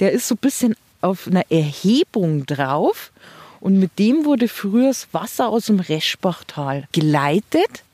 Der 0.00 0.12
ist 0.12 0.28
so 0.28 0.34
ein 0.34 0.38
bisschen 0.38 0.76
auf 1.00 1.26
einer 1.26 1.44
Erhebung 1.50 2.46
drauf. 2.46 3.12
Und 3.60 3.78
mit 3.78 3.98
dem 3.98 4.24
wurde 4.24 4.48
früher 4.48 4.88
das 4.88 5.08
Wasser 5.12 5.48
aus 5.48 5.66
dem 5.66 5.80
Reschbachtal 5.80 6.84
geleitet 6.92 7.84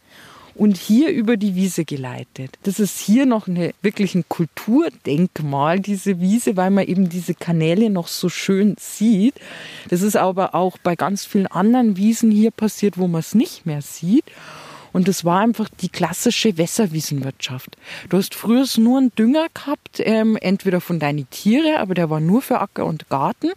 und 0.55 0.77
hier 0.77 1.11
über 1.11 1.37
die 1.37 1.57
Wiese 1.57 1.85
geleitet. 1.85 2.57
Das 2.63 2.79
ist 2.79 3.01
hier 3.01 3.27
noch 3.27 3.49
eine, 3.49 3.75
wirklich 3.83 4.15
ein 4.15 4.25
Kulturdenkmal, 4.29 5.81
diese 5.81 6.21
Wiese, 6.21 6.57
weil 6.57 6.71
man 6.71 6.87
eben 6.87 7.09
diese 7.09 7.35
Kanäle 7.35 7.91
noch 7.91 8.07
so 8.07 8.29
schön 8.29 8.77
sieht. 8.79 9.35
Das 9.89 10.03
ist 10.03 10.17
aber 10.17 10.55
auch 10.55 10.79
bei 10.79 10.95
ganz 10.95 11.25
vielen 11.25 11.49
anderen 11.49 11.97
Wiesen 11.97 12.31
hier 12.31 12.53
passiert, 12.53 12.97
wo 12.97 13.09
man 13.09 13.21
es 13.21 13.35
nicht 13.35 13.67
mehr 13.67 13.83
sieht. 13.83 14.25
Und 14.97 15.09
das 15.09 15.27
war 15.27 15.41
einfach 15.41 15.69
die 15.83 15.91
klassische 15.91 16.57
Wässerwiesenwirtschaft. 16.57 17.77
Du 18.09 18.17
hast 18.17 18.35
früher 18.35 18.65
nur 18.79 18.97
einen 18.97 19.15
Dünger 19.15 19.49
gehabt, 19.53 19.99
ähm, 19.99 20.39
entweder 20.41 20.81
von 20.81 20.99
deinen 20.99 21.29
Tiere, 21.29 21.81
aber 21.81 21.93
der 21.93 22.09
war 22.09 22.19
nur 22.19 22.41
für 22.41 22.63
Acker 22.63 22.87
und 22.87 23.11
Garten 23.11 23.51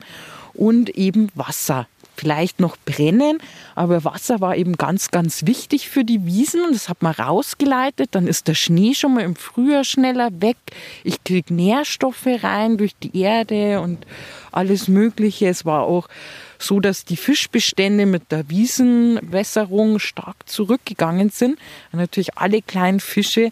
und 0.54 0.89
eben 0.89 1.30
Wasser 1.36 1.88
vielleicht 2.17 2.60
noch 2.60 2.75
brennen, 2.84 3.38
aber 3.73 4.04
Wasser 4.04 4.41
war 4.41 4.58
eben 4.58 4.73
ganz, 4.73 5.12
ganz 5.12 5.45
wichtig 5.45 5.88
für 5.88 6.04
die 6.04 6.25
Wiesen 6.25 6.65
und 6.65 6.75
das 6.75 6.89
hat 6.89 7.02
man 7.02 7.13
rausgeleitet. 7.13 8.10
Dann 8.12 8.28
ist 8.28 8.49
der 8.49 8.56
Schnee 8.56 8.93
schon 8.93 9.13
mal 9.13 9.23
im 9.23 9.38
Frühjahr 9.38 9.86
schneller 9.86 10.30
weg. 10.41 10.58
Ich 11.06 11.23
kriege 11.23 11.54
Nährstoffe 11.54 12.28
rein 12.43 12.78
durch 12.78 12.97
die 12.97 13.17
Erde 13.17 13.80
und 13.80 14.06
alles 14.52 14.89
Mögliche. 14.89 15.47
Es 15.47 15.63
war 15.63 15.84
auch 15.84 16.10
so 16.60 16.80
dass 16.80 17.06
die 17.06 17.17
Fischbestände 17.17 18.06
mit 18.06 18.32
der 18.32 18.50
Wiesenwässerung 18.50 20.00
stark 20.00 20.48
zurückgegangen 20.48 21.30
sind. 21.30 21.58
Und 21.91 22.00
natürlich 22.00 22.38
alle 22.38 22.62
kleinen 22.62 23.00
Fische 23.00 23.52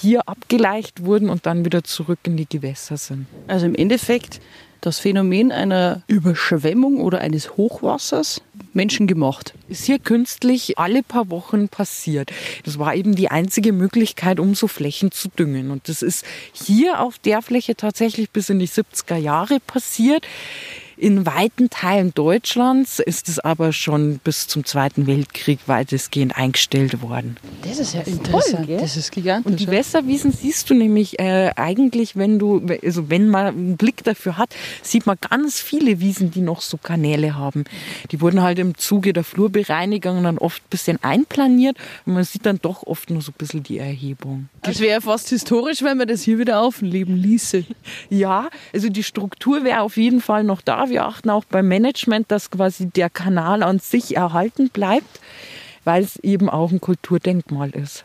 hier 0.00 0.28
abgeleicht 0.28 1.04
wurden 1.04 1.28
und 1.28 1.46
dann 1.46 1.64
wieder 1.64 1.84
zurück 1.84 2.20
in 2.24 2.36
die 2.36 2.48
Gewässer 2.48 2.96
sind. 2.96 3.26
Also 3.48 3.66
im 3.66 3.74
Endeffekt 3.74 4.40
das 4.84 4.98
Phänomen 4.98 5.50
einer 5.50 6.02
Überschwemmung 6.08 7.00
oder 7.00 7.20
eines 7.20 7.56
Hochwassers 7.56 8.42
menschengemacht. 8.74 9.54
Ist 9.68 9.84
hier 9.84 9.98
künstlich 9.98 10.78
alle 10.78 11.02
paar 11.02 11.30
Wochen 11.30 11.68
passiert. 11.68 12.30
Das 12.64 12.78
war 12.78 12.94
eben 12.94 13.14
die 13.14 13.30
einzige 13.30 13.72
Möglichkeit, 13.72 14.38
um 14.38 14.54
so 14.54 14.68
Flächen 14.68 15.10
zu 15.10 15.28
düngen. 15.28 15.70
Und 15.70 15.88
das 15.88 16.02
ist 16.02 16.24
hier 16.52 17.00
auf 17.00 17.18
der 17.18 17.40
Fläche 17.40 17.76
tatsächlich 17.76 18.30
bis 18.30 18.50
in 18.50 18.58
die 18.58 18.68
70er 18.68 19.16
Jahre 19.16 19.58
passiert. 19.60 20.26
In 20.96 21.26
weiten 21.26 21.70
Teilen 21.70 22.14
Deutschlands 22.14 23.00
ist 23.00 23.28
es 23.28 23.40
aber 23.40 23.72
schon 23.72 24.18
bis 24.18 24.46
zum 24.46 24.64
Zweiten 24.64 25.06
Weltkrieg 25.06 25.58
weitestgehend 25.66 26.36
eingestellt 26.36 27.02
worden. 27.02 27.36
Das 27.62 27.78
ist 27.78 27.94
ja 27.94 28.02
interessant. 28.02 28.66
Toll, 28.66 28.76
das 28.78 28.96
ist 28.96 29.10
gigantisch. 29.10 29.50
Und 29.50 29.60
die 29.60 29.66
Wässerwiesen 29.66 30.32
siehst 30.32 30.70
du 30.70 30.74
nämlich 30.74 31.18
äh, 31.18 31.50
eigentlich, 31.56 32.14
wenn 32.16 32.38
du, 32.38 32.64
also 32.82 33.10
wenn 33.10 33.28
man 33.28 33.46
einen 33.46 33.76
Blick 33.76 34.04
dafür 34.04 34.38
hat, 34.38 34.54
sieht 34.82 35.06
man 35.06 35.16
ganz 35.28 35.60
viele 35.60 35.98
Wiesen, 35.98 36.30
die 36.30 36.40
noch 36.40 36.60
so 36.60 36.76
Kanäle 36.76 37.34
haben. 37.34 37.64
Die 38.12 38.20
wurden 38.20 38.42
halt 38.42 38.58
im 38.60 38.76
Zuge 38.76 39.12
der 39.12 39.24
Flurbereinigung 39.24 40.22
dann 40.22 40.38
oft 40.38 40.62
ein 40.62 40.70
bisschen 40.70 41.02
einplaniert 41.02 41.76
und 42.06 42.14
man 42.14 42.24
sieht 42.24 42.46
dann 42.46 42.60
doch 42.62 42.84
oft 42.84 43.10
nur 43.10 43.22
so 43.22 43.32
ein 43.32 43.38
bisschen 43.38 43.64
die 43.64 43.78
Erhebung. 43.78 44.48
Das 44.62 44.78
wäre 44.78 45.00
fast 45.00 45.28
historisch, 45.30 45.82
wenn 45.82 45.98
man 45.98 46.06
das 46.06 46.22
hier 46.22 46.38
wieder 46.38 46.60
aufleben 46.60 47.16
ließe. 47.16 47.64
Ja, 48.10 48.48
also 48.72 48.88
die 48.88 49.02
Struktur 49.02 49.64
wäre 49.64 49.80
auf 49.80 49.96
jeden 49.96 50.20
Fall 50.20 50.44
noch 50.44 50.60
da 50.60 50.83
wir 50.88 51.04
achten 51.04 51.30
auch 51.30 51.44
beim 51.44 51.68
Management, 51.68 52.30
dass 52.30 52.50
quasi 52.50 52.86
der 52.86 53.10
Kanal 53.10 53.62
an 53.62 53.78
sich 53.78 54.16
erhalten 54.16 54.68
bleibt, 54.70 55.20
weil 55.84 56.02
es 56.02 56.16
eben 56.16 56.48
auch 56.48 56.72
ein 56.72 56.80
Kulturdenkmal 56.80 57.70
ist. 57.70 58.04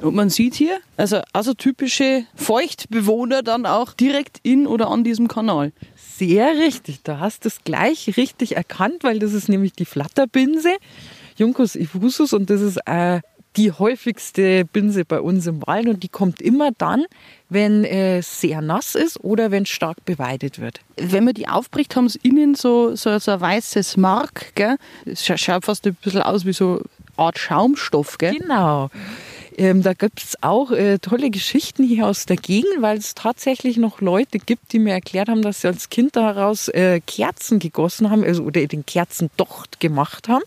Und 0.00 0.14
man 0.14 0.30
sieht 0.30 0.54
hier, 0.54 0.78
also, 0.96 1.20
also 1.32 1.54
typische 1.54 2.24
Feuchtbewohner 2.34 3.42
dann 3.42 3.66
auch 3.66 3.92
direkt 3.92 4.40
in 4.42 4.66
oder 4.66 4.88
an 4.90 5.04
diesem 5.04 5.28
Kanal. 5.28 5.72
Sehr 5.96 6.56
richtig, 6.56 7.02
da 7.04 7.20
hast 7.20 7.44
du 7.44 7.48
es 7.48 7.62
gleich 7.64 8.16
richtig 8.16 8.56
erkannt, 8.56 9.04
weil 9.04 9.18
das 9.18 9.32
ist 9.32 9.48
nämlich 9.48 9.72
die 9.72 9.84
Flatterbinse, 9.84 10.70
Juncus 11.36 11.76
efusus 11.76 12.32
und 12.32 12.50
das 12.50 12.60
ist 12.60 12.78
äh, 12.86 13.20
die 13.56 13.72
häufigste 13.72 14.64
Binse 14.64 15.04
bei 15.04 15.20
uns 15.20 15.46
im 15.46 15.66
Wald 15.66 15.88
und 15.88 16.02
die 16.02 16.08
kommt 16.08 16.40
immer 16.40 16.70
dann, 16.78 17.04
wenn 17.48 17.84
es 17.84 18.40
sehr 18.40 18.62
nass 18.62 18.94
ist 18.94 19.22
oder 19.22 19.50
wenn 19.50 19.64
es 19.64 19.68
stark 19.68 20.04
beweidet 20.04 20.58
wird. 20.58 20.80
Wenn 20.96 21.24
man 21.24 21.34
die 21.34 21.48
aufbricht, 21.48 21.94
haben 21.96 22.08
sie 22.08 22.20
innen 22.22 22.54
so, 22.54 22.96
so, 22.96 23.18
so 23.18 23.32
ein 23.32 23.40
weißes 23.40 23.96
Mark. 23.96 24.54
Gell? 24.54 24.76
Es 25.04 25.26
schaut 25.26 25.64
fast 25.64 25.86
ein 25.86 25.94
bisschen 26.02 26.22
aus 26.22 26.46
wie 26.46 26.52
so 26.52 26.76
eine 26.76 26.82
Art 27.16 27.38
Schaumstoff. 27.38 28.18
Gell? 28.18 28.38
Genau. 28.38 28.90
Ähm, 29.58 29.82
da 29.82 29.92
gibt 29.92 30.22
es 30.22 30.42
auch 30.42 30.70
äh, 30.70 30.98
tolle 30.98 31.30
Geschichten 31.30 31.84
hier 31.84 32.06
aus 32.06 32.24
der 32.24 32.36
Gegend, 32.36 32.80
weil 32.80 32.96
es 32.96 33.14
tatsächlich 33.14 33.76
noch 33.76 34.00
Leute 34.00 34.38
gibt, 34.38 34.72
die 34.72 34.78
mir 34.78 34.94
erklärt 34.94 35.28
haben, 35.28 35.42
dass 35.42 35.60
sie 35.60 35.68
als 35.68 35.90
Kind 35.90 36.16
daraus 36.16 36.68
äh, 36.68 37.00
Kerzen 37.06 37.58
gegossen 37.58 38.10
haben 38.10 38.24
also, 38.24 38.44
oder 38.44 38.66
den 38.66 38.86
Kerzendocht 38.86 39.78
gemacht 39.78 40.28
haben. 40.28 40.42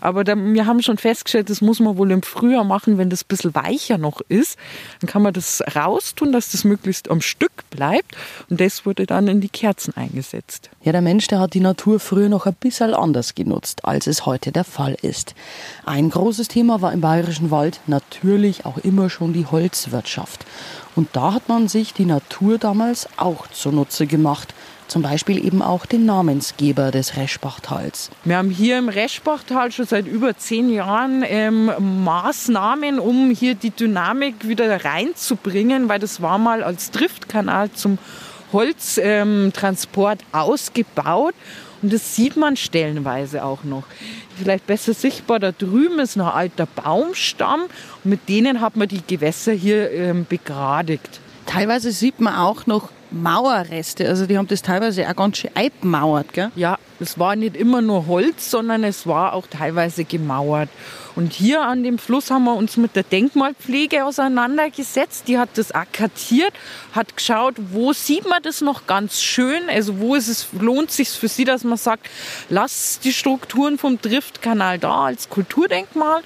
Aber 0.00 0.24
da, 0.24 0.36
wir 0.36 0.66
haben 0.66 0.82
schon 0.82 0.98
festgestellt, 0.98 1.50
das 1.50 1.60
muss 1.60 1.80
man 1.80 1.96
wohl 1.96 2.10
im 2.10 2.22
Frühjahr 2.22 2.64
machen, 2.64 2.98
wenn 2.98 3.10
das 3.10 3.22
ein 3.22 3.28
bisschen 3.28 3.54
weicher 3.54 3.98
noch 3.98 4.20
ist. 4.28 4.58
Dann 5.00 5.08
kann 5.08 5.22
man 5.22 5.32
das 5.32 5.62
raustun, 5.74 6.32
dass 6.32 6.50
das 6.50 6.64
möglichst 6.64 7.10
am 7.10 7.20
Stück 7.20 7.68
bleibt. 7.70 8.16
Und 8.50 8.60
das 8.60 8.86
wurde 8.86 9.06
dann 9.06 9.28
in 9.28 9.40
die 9.40 9.48
Kerzen 9.48 9.96
eingesetzt. 9.96 10.70
Ja, 10.82 10.92
der 10.92 11.02
Mensch, 11.02 11.26
der 11.26 11.40
hat 11.40 11.54
die 11.54 11.60
Natur 11.60 12.00
früher 12.00 12.28
noch 12.28 12.46
ein 12.46 12.54
bisschen 12.54 12.94
anders 12.94 13.34
genutzt, 13.34 13.84
als 13.84 14.06
es 14.06 14.26
heute 14.26 14.52
der 14.52 14.64
Fall 14.64 14.96
ist. 15.02 15.34
Ein 15.84 16.10
großes 16.10 16.48
Thema 16.48 16.80
war 16.80 16.92
im 16.92 17.00
Bayerischen 17.00 17.50
Wald 17.50 17.80
natürlich 17.86 18.64
auch 18.64 18.78
immer 18.78 19.10
schon 19.10 19.32
die 19.32 19.46
Holzwirtschaft. 19.46 20.44
Und 20.96 21.08
da 21.12 21.34
hat 21.34 21.48
man 21.48 21.68
sich 21.68 21.94
die 21.94 22.04
Natur 22.04 22.58
damals 22.58 23.08
auch 23.16 23.46
zunutze 23.48 24.06
gemacht 24.06 24.54
zum 24.88 25.02
Beispiel 25.02 25.44
eben 25.44 25.62
auch 25.62 25.86
den 25.86 26.06
Namensgeber 26.06 26.90
des 26.90 27.16
Reschbachtals. 27.16 28.10
Wir 28.24 28.36
haben 28.36 28.50
hier 28.50 28.78
im 28.78 28.88
Reschbachtal 28.88 29.70
schon 29.70 29.86
seit 29.86 30.06
über 30.06 30.36
zehn 30.36 30.70
Jahren 30.70 31.24
ähm, 31.26 31.70
Maßnahmen, 32.04 32.98
um 32.98 33.30
hier 33.30 33.54
die 33.54 33.70
Dynamik 33.70 34.48
wieder 34.48 34.84
reinzubringen, 34.84 35.88
weil 35.88 35.98
das 35.98 36.20
war 36.22 36.38
mal 36.38 36.62
als 36.62 36.90
Driftkanal 36.90 37.70
zum 37.72 37.98
Holztransport 38.52 40.20
ähm, 40.22 40.26
ausgebaut. 40.32 41.34
Und 41.80 41.92
das 41.92 42.16
sieht 42.16 42.36
man 42.36 42.56
stellenweise 42.56 43.44
auch 43.44 43.62
noch. 43.62 43.84
Vielleicht 44.36 44.66
besser 44.66 44.94
sichtbar, 44.94 45.38
da 45.38 45.52
drüben 45.52 46.00
ist 46.00 46.16
noch 46.16 46.28
ein 46.28 46.50
alter 46.50 46.66
Baumstamm 46.66 47.62
und 48.02 48.10
mit 48.10 48.28
denen 48.28 48.60
hat 48.60 48.76
man 48.76 48.88
die 48.88 49.02
Gewässer 49.06 49.52
hier 49.52 49.90
ähm, 49.92 50.26
begradigt. 50.28 51.20
Teilweise 51.46 51.92
sieht 51.92 52.20
man 52.20 52.34
auch 52.34 52.66
noch 52.66 52.90
Mauerreste. 53.10 54.08
Also 54.08 54.26
die 54.26 54.36
haben 54.36 54.48
das 54.48 54.62
teilweise 54.62 55.08
auch 55.08 55.16
ganz 55.16 55.38
schön 55.38 55.50
eingemauert, 55.54 56.32
gell? 56.32 56.50
Ja, 56.56 56.78
es 57.00 57.18
war 57.18 57.36
nicht 57.36 57.56
immer 57.56 57.80
nur 57.80 58.06
Holz, 58.06 58.50
sondern 58.50 58.84
es 58.84 59.06
war 59.06 59.32
auch 59.32 59.46
teilweise 59.46 60.04
gemauert. 60.04 60.68
Und 61.14 61.32
hier 61.32 61.62
an 61.62 61.82
dem 61.82 61.98
Fluss 61.98 62.30
haben 62.30 62.44
wir 62.44 62.54
uns 62.54 62.76
mit 62.76 62.94
der 62.94 63.02
Denkmalpflege 63.02 64.04
auseinandergesetzt. 64.04 65.26
Die 65.26 65.38
hat 65.38 65.50
das 65.56 65.72
akkartiert, 65.72 66.52
hat 66.92 67.16
geschaut, 67.16 67.56
wo 67.72 67.92
sieht 67.92 68.28
man 68.28 68.42
das 68.42 68.60
noch 68.60 68.86
ganz 68.86 69.20
schön. 69.20 69.68
Also 69.68 69.98
wo 69.98 70.14
ist 70.14 70.28
es, 70.28 70.48
lohnt 70.52 70.90
sich 70.90 71.08
für 71.10 71.28
sie, 71.28 71.44
dass 71.44 71.64
man 71.64 71.76
sagt, 71.76 72.08
lass 72.50 73.00
die 73.00 73.12
Strukturen 73.12 73.78
vom 73.78 74.00
Driftkanal 74.00 74.78
da 74.78 75.06
als 75.06 75.28
Kulturdenkmal 75.28 76.22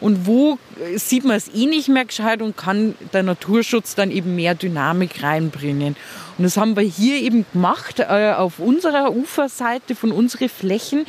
und 0.00 0.26
wo 0.26 0.58
sieht 0.96 1.24
man 1.24 1.36
es 1.36 1.48
eh 1.54 1.66
nicht 1.66 1.88
mehr 1.88 2.04
gescheit 2.04 2.42
und 2.42 2.56
kann 2.56 2.94
der 3.12 3.22
Naturschutz 3.22 3.94
dann 3.94 4.10
eben 4.10 4.34
mehr 4.34 4.54
Dynamik 4.54 5.22
reinbringen. 5.22 5.96
Und 6.36 6.44
das 6.44 6.56
haben 6.56 6.76
wir 6.76 6.82
hier 6.82 7.16
eben 7.16 7.46
gemacht 7.52 8.00
äh, 8.00 8.32
auf 8.32 8.58
unserer 8.58 9.14
Uferseite 9.14 9.94
von 9.94 10.12
unseren 10.12 10.48
Flächen 10.48 11.06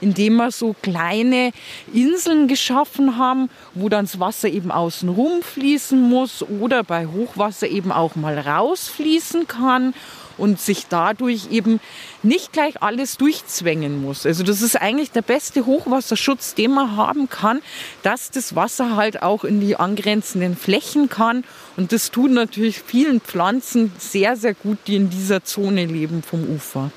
indem 0.00 0.36
wir 0.36 0.50
so 0.50 0.74
kleine 0.82 1.52
Inseln 1.92 2.48
geschaffen 2.48 3.16
haben, 3.18 3.50
wo 3.74 3.88
dann 3.88 4.04
das 4.04 4.20
Wasser 4.20 4.48
eben 4.48 4.70
außen 4.70 5.08
rum 5.08 5.42
fließen 5.42 6.00
muss 6.00 6.42
oder 6.42 6.84
bei 6.84 7.06
Hochwasser 7.06 7.68
eben 7.68 7.92
auch 7.92 8.16
mal 8.16 8.38
rausfließen 8.38 9.46
kann 9.46 9.94
und 10.38 10.60
sich 10.60 10.86
dadurch 10.88 11.50
eben 11.50 11.80
nicht 12.22 12.52
gleich 12.52 12.82
alles 12.82 13.16
durchzwängen 13.16 14.00
muss. 14.02 14.26
Also 14.26 14.42
das 14.42 14.62
ist 14.62 14.76
eigentlich 14.76 15.10
der 15.10 15.22
beste 15.22 15.66
Hochwasserschutz, 15.66 16.54
den 16.54 16.72
man 16.72 16.96
haben 16.96 17.28
kann, 17.28 17.62
dass 18.02 18.30
das 18.30 18.54
Wasser 18.54 18.96
halt 18.96 19.22
auch 19.22 19.44
in 19.44 19.60
die 19.60 19.76
angrenzenden 19.76 20.56
Flächen 20.56 21.08
kann. 21.08 21.44
Und 21.76 21.92
das 21.92 22.10
tut 22.10 22.30
natürlich 22.30 22.80
vielen 22.80 23.20
Pflanzen 23.20 23.92
sehr, 23.98 24.36
sehr 24.36 24.54
gut, 24.54 24.78
die 24.86 24.96
in 24.96 25.10
dieser 25.10 25.44
Zone 25.44 25.86
leben 25.86 26.22
vom 26.22 26.44
Ufer. 26.44 26.90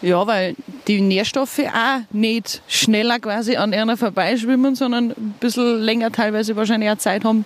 Ja, 0.00 0.26
weil 0.26 0.54
die 0.86 1.00
Nährstoffe 1.00 1.58
auch 1.58 2.00
nicht 2.12 2.62
schneller 2.68 3.18
quasi 3.18 3.56
an 3.56 3.74
einer 3.74 3.96
vorbeischwimmen, 3.96 4.74
sondern 4.74 5.10
ein 5.10 5.34
bisschen 5.40 5.80
länger 5.80 6.12
teilweise 6.12 6.56
wahrscheinlich 6.56 6.90
auch 6.90 6.98
Zeit 6.98 7.24
haben, 7.24 7.44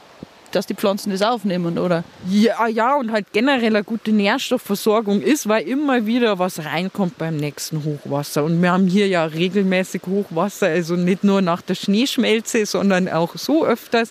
dass 0.54 0.66
die 0.66 0.74
Pflanzen 0.74 1.10
das 1.10 1.22
aufnehmen, 1.22 1.78
oder? 1.78 2.04
Ja, 2.28 2.66
ja, 2.66 2.94
und 2.96 3.10
halt 3.10 3.32
generell 3.32 3.74
eine 3.74 3.84
gute 3.84 4.12
Nährstoffversorgung 4.12 5.22
ist, 5.22 5.48
weil 5.48 5.66
immer 5.66 6.06
wieder 6.06 6.38
was 6.38 6.64
reinkommt 6.64 7.18
beim 7.18 7.36
nächsten 7.36 7.84
Hochwasser. 7.84 8.44
Und 8.44 8.60
wir 8.60 8.70
haben 8.70 8.86
hier 8.86 9.08
ja 9.08 9.24
regelmäßig 9.24 10.02
Hochwasser, 10.06 10.66
also 10.66 10.94
nicht 10.94 11.24
nur 11.24 11.42
nach 11.42 11.62
der 11.62 11.74
Schneeschmelze, 11.74 12.66
sondern 12.66 13.08
auch 13.08 13.36
so 13.36 13.64
öfters. 13.64 14.10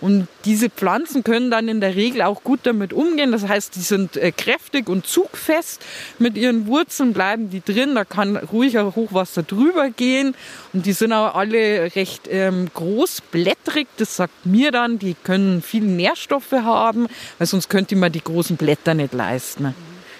Und 0.00 0.28
diese 0.44 0.68
Pflanzen 0.70 1.24
können 1.24 1.50
dann 1.50 1.68
in 1.68 1.80
der 1.80 1.94
Regel 1.94 2.22
auch 2.22 2.42
gut 2.42 2.60
damit 2.64 2.92
umgehen. 2.92 3.32
Das 3.32 3.48
heißt, 3.48 3.74
die 3.76 3.80
sind 3.80 4.16
äh, 4.16 4.32
kräftig 4.32 4.88
und 4.88 5.06
zugfest. 5.06 5.82
Mit 6.18 6.36
ihren 6.36 6.66
Wurzeln 6.66 7.12
bleiben 7.12 7.50
die 7.50 7.62
drin. 7.62 7.94
Da 7.94 8.04
kann 8.04 8.36
ruhiger 8.36 8.94
Hochwasser 8.94 9.42
drüber 9.42 9.90
gehen. 9.90 10.34
Und 10.72 10.86
die 10.86 10.92
sind 10.92 11.12
auch 11.12 11.34
alle 11.34 11.94
recht 11.96 12.28
ähm, 12.30 12.68
großblättrig. 12.74 13.86
Das 13.96 14.16
sagt 14.16 14.46
mir 14.46 14.70
dann, 14.70 14.98
die 14.98 15.14
können 15.14 15.62
viele 15.62 15.86
Nährstoffe 15.86 16.52
haben, 16.52 17.06
weil 17.38 17.46
sonst 17.46 17.68
könnte 17.68 17.96
man 17.96 18.12
die 18.12 18.22
großen 18.22 18.56
Blätter 18.56 18.94
nicht 18.94 19.14
leisten. 19.14 19.74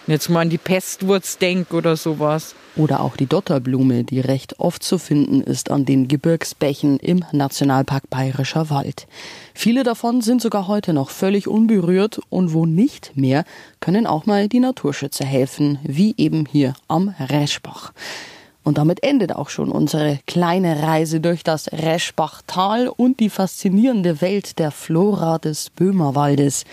Jetzt 0.09 0.29
mal 0.29 0.43
an 0.43 0.51
die 0.51 0.59
Pestwurz 0.59 1.37
denkt 1.37 1.75
oder 1.75 1.97
sowas. 1.97 2.55
Oder 2.77 3.01
auch 3.01 3.17
die 3.17 3.27
Dotterblume, 3.27 4.05
die 4.05 4.21
recht 4.21 4.61
oft 4.61 4.85
zu 4.85 4.99
finden 4.99 5.41
ist 5.41 5.71
an 5.71 5.85
den 5.85 6.07
Gebirgsbächen 6.07 7.01
im 7.01 7.25
Nationalpark 7.33 8.09
Bayerischer 8.09 8.71
Wald. 8.71 9.09
Viele 9.53 9.83
davon 9.83 10.21
sind 10.21 10.41
sogar 10.41 10.69
heute 10.69 10.93
noch 10.93 11.11
völlig 11.11 11.49
unberührt 11.49 12.21
und 12.29 12.53
wo 12.53 12.67
nicht 12.67 13.17
mehr, 13.17 13.45
können 13.81 14.07
auch 14.07 14.27
mal 14.27 14.49
die 14.49 14.61
Naturschützer 14.61 15.25
helfen, 15.25 15.81
wie 15.83 16.15
eben 16.19 16.47
hier 16.47 16.75
am 16.87 17.15
Reschbach. 17.19 17.93
Und 18.67 18.79
damit 18.79 19.05
endet 19.05 19.33
auch 19.33 19.49
schon 19.49 19.71
unsere 19.71 20.19
kleine 20.27 20.83
Reise 20.83 21.21
durch 21.21 21.45
das 21.45 21.71
Reschbachtal 21.71 22.89
und 22.89 23.21
die 23.21 23.31
faszinierende 23.31 24.21
Welt 24.21 24.59
der 24.59 24.73
Flora 24.73 25.39
des 25.39 25.71
Böhmerwaldes. 25.71 26.65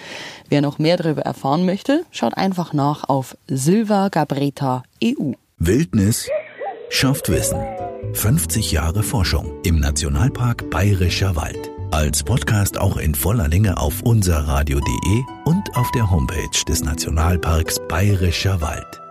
Wer 0.49 0.62
noch 0.62 0.79
mehr 0.79 0.97
darüber 0.97 1.21
erfahren 1.21 1.67
möchte, 1.67 2.03
schaut 2.10 2.36
einfach 2.36 2.73
nach 2.73 3.08
auf 3.08 3.38
Silva 3.47 4.10
Gabreta 4.10 4.82
EU. 5.03 5.34
Wildnis 5.60 6.27
schafft 6.89 7.29
Wissen. 7.29 7.60
50 8.13 8.71
Jahre 8.71 9.03
Forschung 9.03 9.62
im 9.63 9.79
Nationalpark 9.79 10.71
Bayerischer 10.71 11.36
Wald. 11.36 11.69
Als 11.91 12.23
Podcast 12.23 12.79
auch 12.79 12.97
in 12.97 13.13
voller 13.13 13.47
Länge 13.47 13.77
auf 13.77 14.01
unserradio.de 14.01 15.23
und 15.45 15.63
auf 15.75 15.91
der 15.91 16.10
Homepage 16.10 16.65
des 16.67 16.84
Nationalparks 16.84 17.77
Bayerischer 17.88 18.62
Wald. 18.62 19.02